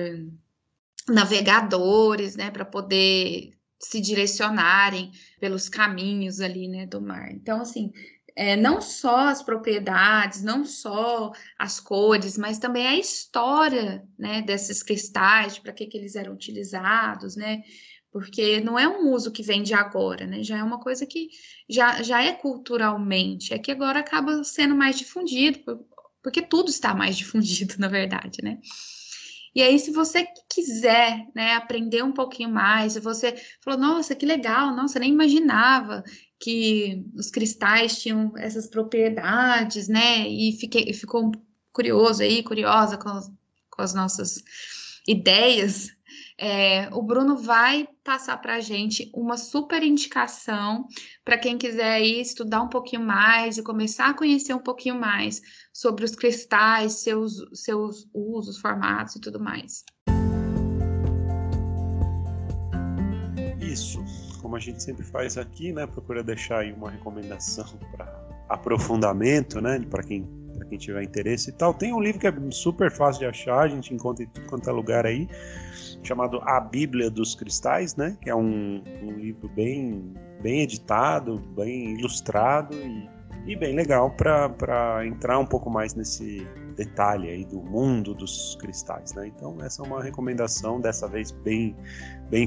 navegadores, 1.08 2.36
né, 2.36 2.50
para 2.50 2.64
poder 2.64 3.52
se 3.78 4.00
direcionarem 4.00 5.12
pelos 5.38 5.68
caminhos 5.68 6.40
ali, 6.40 6.68
né, 6.68 6.86
do 6.86 7.00
mar. 7.00 7.30
Então, 7.32 7.60
assim, 7.60 7.92
é, 8.36 8.56
não 8.56 8.80
só 8.80 9.28
as 9.28 9.42
propriedades, 9.42 10.42
não 10.42 10.64
só 10.64 11.32
as 11.58 11.78
cores, 11.78 12.36
mas 12.36 12.58
também 12.58 12.86
a 12.86 12.96
história 12.96 14.04
né, 14.18 14.42
desses 14.42 14.82
cristais, 14.82 15.58
para 15.58 15.72
que, 15.72 15.86
que 15.86 15.96
eles 15.96 16.16
eram 16.16 16.32
utilizados, 16.32 17.36
né? 17.36 17.62
Porque 18.10 18.60
não 18.60 18.78
é 18.78 18.88
um 18.88 19.12
uso 19.12 19.32
que 19.32 19.42
vem 19.42 19.62
de 19.62 19.74
agora, 19.74 20.26
né? 20.26 20.42
Já 20.42 20.58
é 20.58 20.62
uma 20.62 20.80
coisa 20.80 21.06
que 21.06 21.28
já, 21.68 22.02
já 22.02 22.22
é 22.22 22.32
culturalmente, 22.32 23.54
é 23.54 23.58
que 23.58 23.70
agora 23.70 24.00
acaba 24.00 24.42
sendo 24.42 24.74
mais 24.74 24.98
difundido, 24.98 25.60
porque 26.22 26.42
tudo 26.42 26.70
está 26.70 26.94
mais 26.94 27.16
difundido, 27.18 27.74
na 27.78 27.88
verdade, 27.88 28.38
né? 28.42 28.58
E 29.54 29.62
aí, 29.62 29.78
se 29.78 29.92
você 29.92 30.26
quiser, 30.48 31.26
né, 31.34 31.54
aprender 31.54 32.02
um 32.02 32.12
pouquinho 32.12 32.50
mais, 32.50 32.94
se 32.94 33.00
você 33.00 33.34
falou, 33.62 33.78
nossa, 33.78 34.14
que 34.14 34.26
legal, 34.26 34.74
nossa, 34.74 34.98
nem 34.98 35.12
imaginava 35.12 36.02
que 36.40 37.04
os 37.14 37.30
cristais 37.30 38.02
tinham 38.02 38.32
essas 38.36 38.66
propriedades, 38.66 39.88
né? 39.88 40.28
E 40.28 40.52
fiquei, 40.58 40.92
ficou 40.92 41.30
curioso 41.72 42.22
aí, 42.22 42.42
curiosa 42.42 42.98
com, 42.98 43.08
as, 43.08 43.30
com 43.70 43.82
as 43.82 43.94
nossas 43.94 44.42
ideias. 45.06 45.88
É, 46.36 46.88
o 46.92 47.02
Bruno 47.02 47.36
vai 47.36 47.88
passar 48.04 48.36
para 48.36 48.56
a 48.56 48.60
gente 48.60 49.10
uma 49.14 49.38
super 49.38 49.82
indicação 49.82 50.86
para 51.24 51.38
quem 51.38 51.56
quiser 51.56 52.02
estudar 52.02 52.60
um 52.60 52.68
pouquinho 52.68 53.02
mais 53.02 53.56
e 53.56 53.62
começar 53.62 54.10
a 54.10 54.14
conhecer 54.14 54.52
um 54.52 54.62
pouquinho 54.62 55.00
mais 55.00 55.40
sobre 55.72 56.04
os 56.04 56.14
cristais, 56.14 57.00
seus, 57.02 57.42
seus 57.54 58.06
usos, 58.12 58.58
formatos 58.58 59.16
e 59.16 59.20
tudo 59.20 59.40
mais. 59.40 59.82
Isso 63.58 64.04
como 64.42 64.56
a 64.56 64.60
gente 64.60 64.82
sempre 64.82 65.02
faz 65.02 65.38
aqui, 65.38 65.72
né, 65.72 65.86
procura 65.86 66.22
deixar 66.22 66.58
aí 66.58 66.72
uma 66.72 66.90
recomendação 66.90 67.64
para 67.90 68.04
aprofundamento, 68.50 69.58
né, 69.62 69.80
para 69.90 70.02
quem 70.02 70.28
para 70.54 70.68
quem 70.68 70.78
tiver 70.78 71.02
interesse 71.02 71.50
e 71.50 71.52
tal. 71.52 71.74
Tem 71.74 71.92
um 71.92 72.00
livro 72.00 72.20
que 72.20 72.26
é 72.28 72.32
super 72.50 72.90
fácil 72.90 73.20
de 73.20 73.26
achar, 73.26 73.60
a 73.60 73.68
gente 73.68 73.92
encontra 73.92 74.22
em 74.22 74.28
tudo 74.28 74.46
quanto 74.46 74.70
é 74.70 74.72
lugar 74.72 75.04
aí, 75.04 75.28
chamado 76.06 76.40
A 76.44 76.60
Bíblia 76.60 77.10
dos 77.10 77.34
Cristais, 77.34 77.96
né, 77.96 78.16
que 78.20 78.30
é 78.30 78.34
um, 78.34 78.82
um 79.02 79.12
livro 79.12 79.48
bem 79.48 80.14
bem 80.42 80.60
editado, 80.60 81.38
bem 81.56 81.94
ilustrado 81.98 82.76
e, 82.76 83.08
e 83.46 83.56
bem 83.56 83.74
legal 83.74 84.10
para 84.10 85.06
entrar 85.06 85.38
um 85.38 85.46
pouco 85.46 85.70
mais 85.70 85.94
nesse 85.94 86.46
detalhe 86.76 87.30
aí 87.30 87.44
do 87.46 87.62
mundo 87.62 88.14
dos 88.14 88.56
cristais, 88.60 89.14
né? 89.14 89.28
Então 89.28 89.56
essa 89.62 89.82
é 89.82 89.86
uma 89.86 90.02
recomendação 90.02 90.80
dessa 90.80 91.08
vez 91.08 91.30
bem 91.30 91.74
bem 92.28 92.46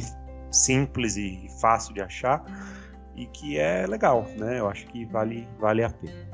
simples 0.52 1.18
e 1.18 1.48
fácil 1.60 1.94
de 1.94 2.02
achar 2.02 2.44
e 3.16 3.26
que 3.26 3.58
é 3.58 3.88
legal, 3.88 4.28
né? 4.38 4.60
Eu 4.60 4.70
acho 4.70 4.86
que 4.88 5.06
vale, 5.06 5.48
vale 5.60 5.84
a 5.84 5.90
pena. 5.90 6.28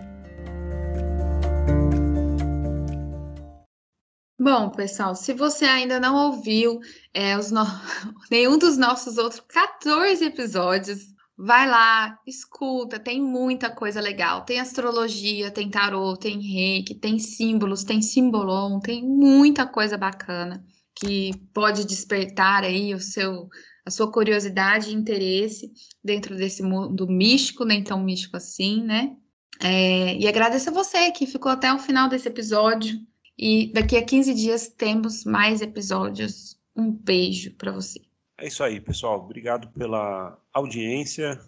Bom, 4.56 4.70
pessoal, 4.70 5.16
se 5.16 5.34
você 5.34 5.66
ainda 5.66 6.00
não 6.00 6.28
ouviu 6.28 6.80
é, 7.12 7.36
no... 7.36 7.64
nenhum 8.30 8.56
dos 8.56 8.78
nossos 8.78 9.18
outros 9.18 9.42
14 9.50 10.24
episódios, 10.24 11.00
vai 11.36 11.68
lá, 11.68 12.20
escuta, 12.28 13.00
tem 13.00 13.20
muita 13.20 13.72
coisa 13.72 14.00
legal. 14.00 14.46
Tem 14.46 14.60
astrologia, 14.60 15.50
tem 15.50 15.72
tarô, 15.72 16.16
tem 16.16 16.40
reiki, 16.40 16.94
tem 16.94 17.18
símbolos, 17.18 17.84
tem 17.84 18.00
simbolon, 18.00 18.80
tem 18.80 19.04
muita 19.04 19.66
coisa 19.66 19.98
bacana 19.98 20.64
que 20.94 21.32
pode 21.52 21.84
despertar 21.84 22.64
aí 22.64 22.94
o 22.94 23.00
seu 23.00 23.50
a 23.84 23.90
sua 23.90 24.12
curiosidade 24.12 24.92
e 24.92 24.94
interesse 24.94 25.72
dentro 26.04 26.36
desse 26.36 26.62
mundo 26.62 27.08
místico, 27.08 27.66
nem 27.66 27.84
tão 27.84 28.04
místico 28.04 28.38
assim, 28.38 28.84
né? 28.84 29.16
É, 29.60 30.16
e 30.16 30.28
agradeço 30.28 30.70
a 30.70 30.74
você 30.74 31.10
que 31.10 31.26
ficou 31.26 31.52
até 31.52 31.74
o 31.74 31.80
final 31.80 32.08
desse 32.08 32.28
episódio. 32.28 33.02
E 33.38 33.72
daqui 33.74 33.98
a 33.98 34.06
15 34.06 34.34
dias 34.34 34.68
temos 34.68 35.26
mais 35.26 35.62
episódios. 35.62 36.60
Um 36.76 36.92
beijo 36.92 37.54
para 37.56 37.72
você. 37.72 38.00
É 38.38 38.48
isso 38.48 38.64
aí, 38.64 38.80
pessoal. 38.80 39.20
Obrigado 39.20 39.68
pela 39.70 40.38
audiência. 40.54 41.40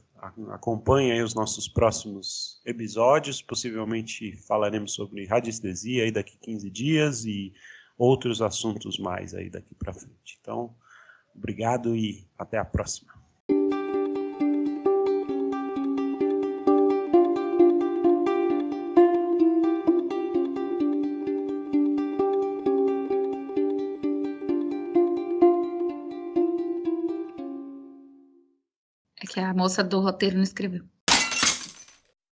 acompanhe 0.52 1.22
os 1.22 1.36
nossos 1.36 1.68
próximos 1.68 2.62
episódios. 2.66 3.42
Possivelmente 3.42 4.36
falaremos 4.48 4.94
sobre 4.94 5.26
radiestesia 5.26 6.04
aí 6.04 6.12
daqui 6.12 6.38
15 6.38 6.70
dias 6.70 7.26
e 7.26 7.54
outros 7.98 8.42
assuntos 8.42 8.98
mais 8.98 9.34
aí 9.34 9.50
daqui 9.50 9.74
para 9.76 9.94
frente. 9.94 10.38
Então, 10.42 10.76
obrigado 11.34 11.96
e 11.96 12.28
até 12.38 12.58
a 12.58 12.66
próxima. 12.66 13.15
Moça 29.66 29.84
do 29.84 30.00
roteiro 30.00 30.36
não 30.38 30.44
escreveu. 30.44 30.86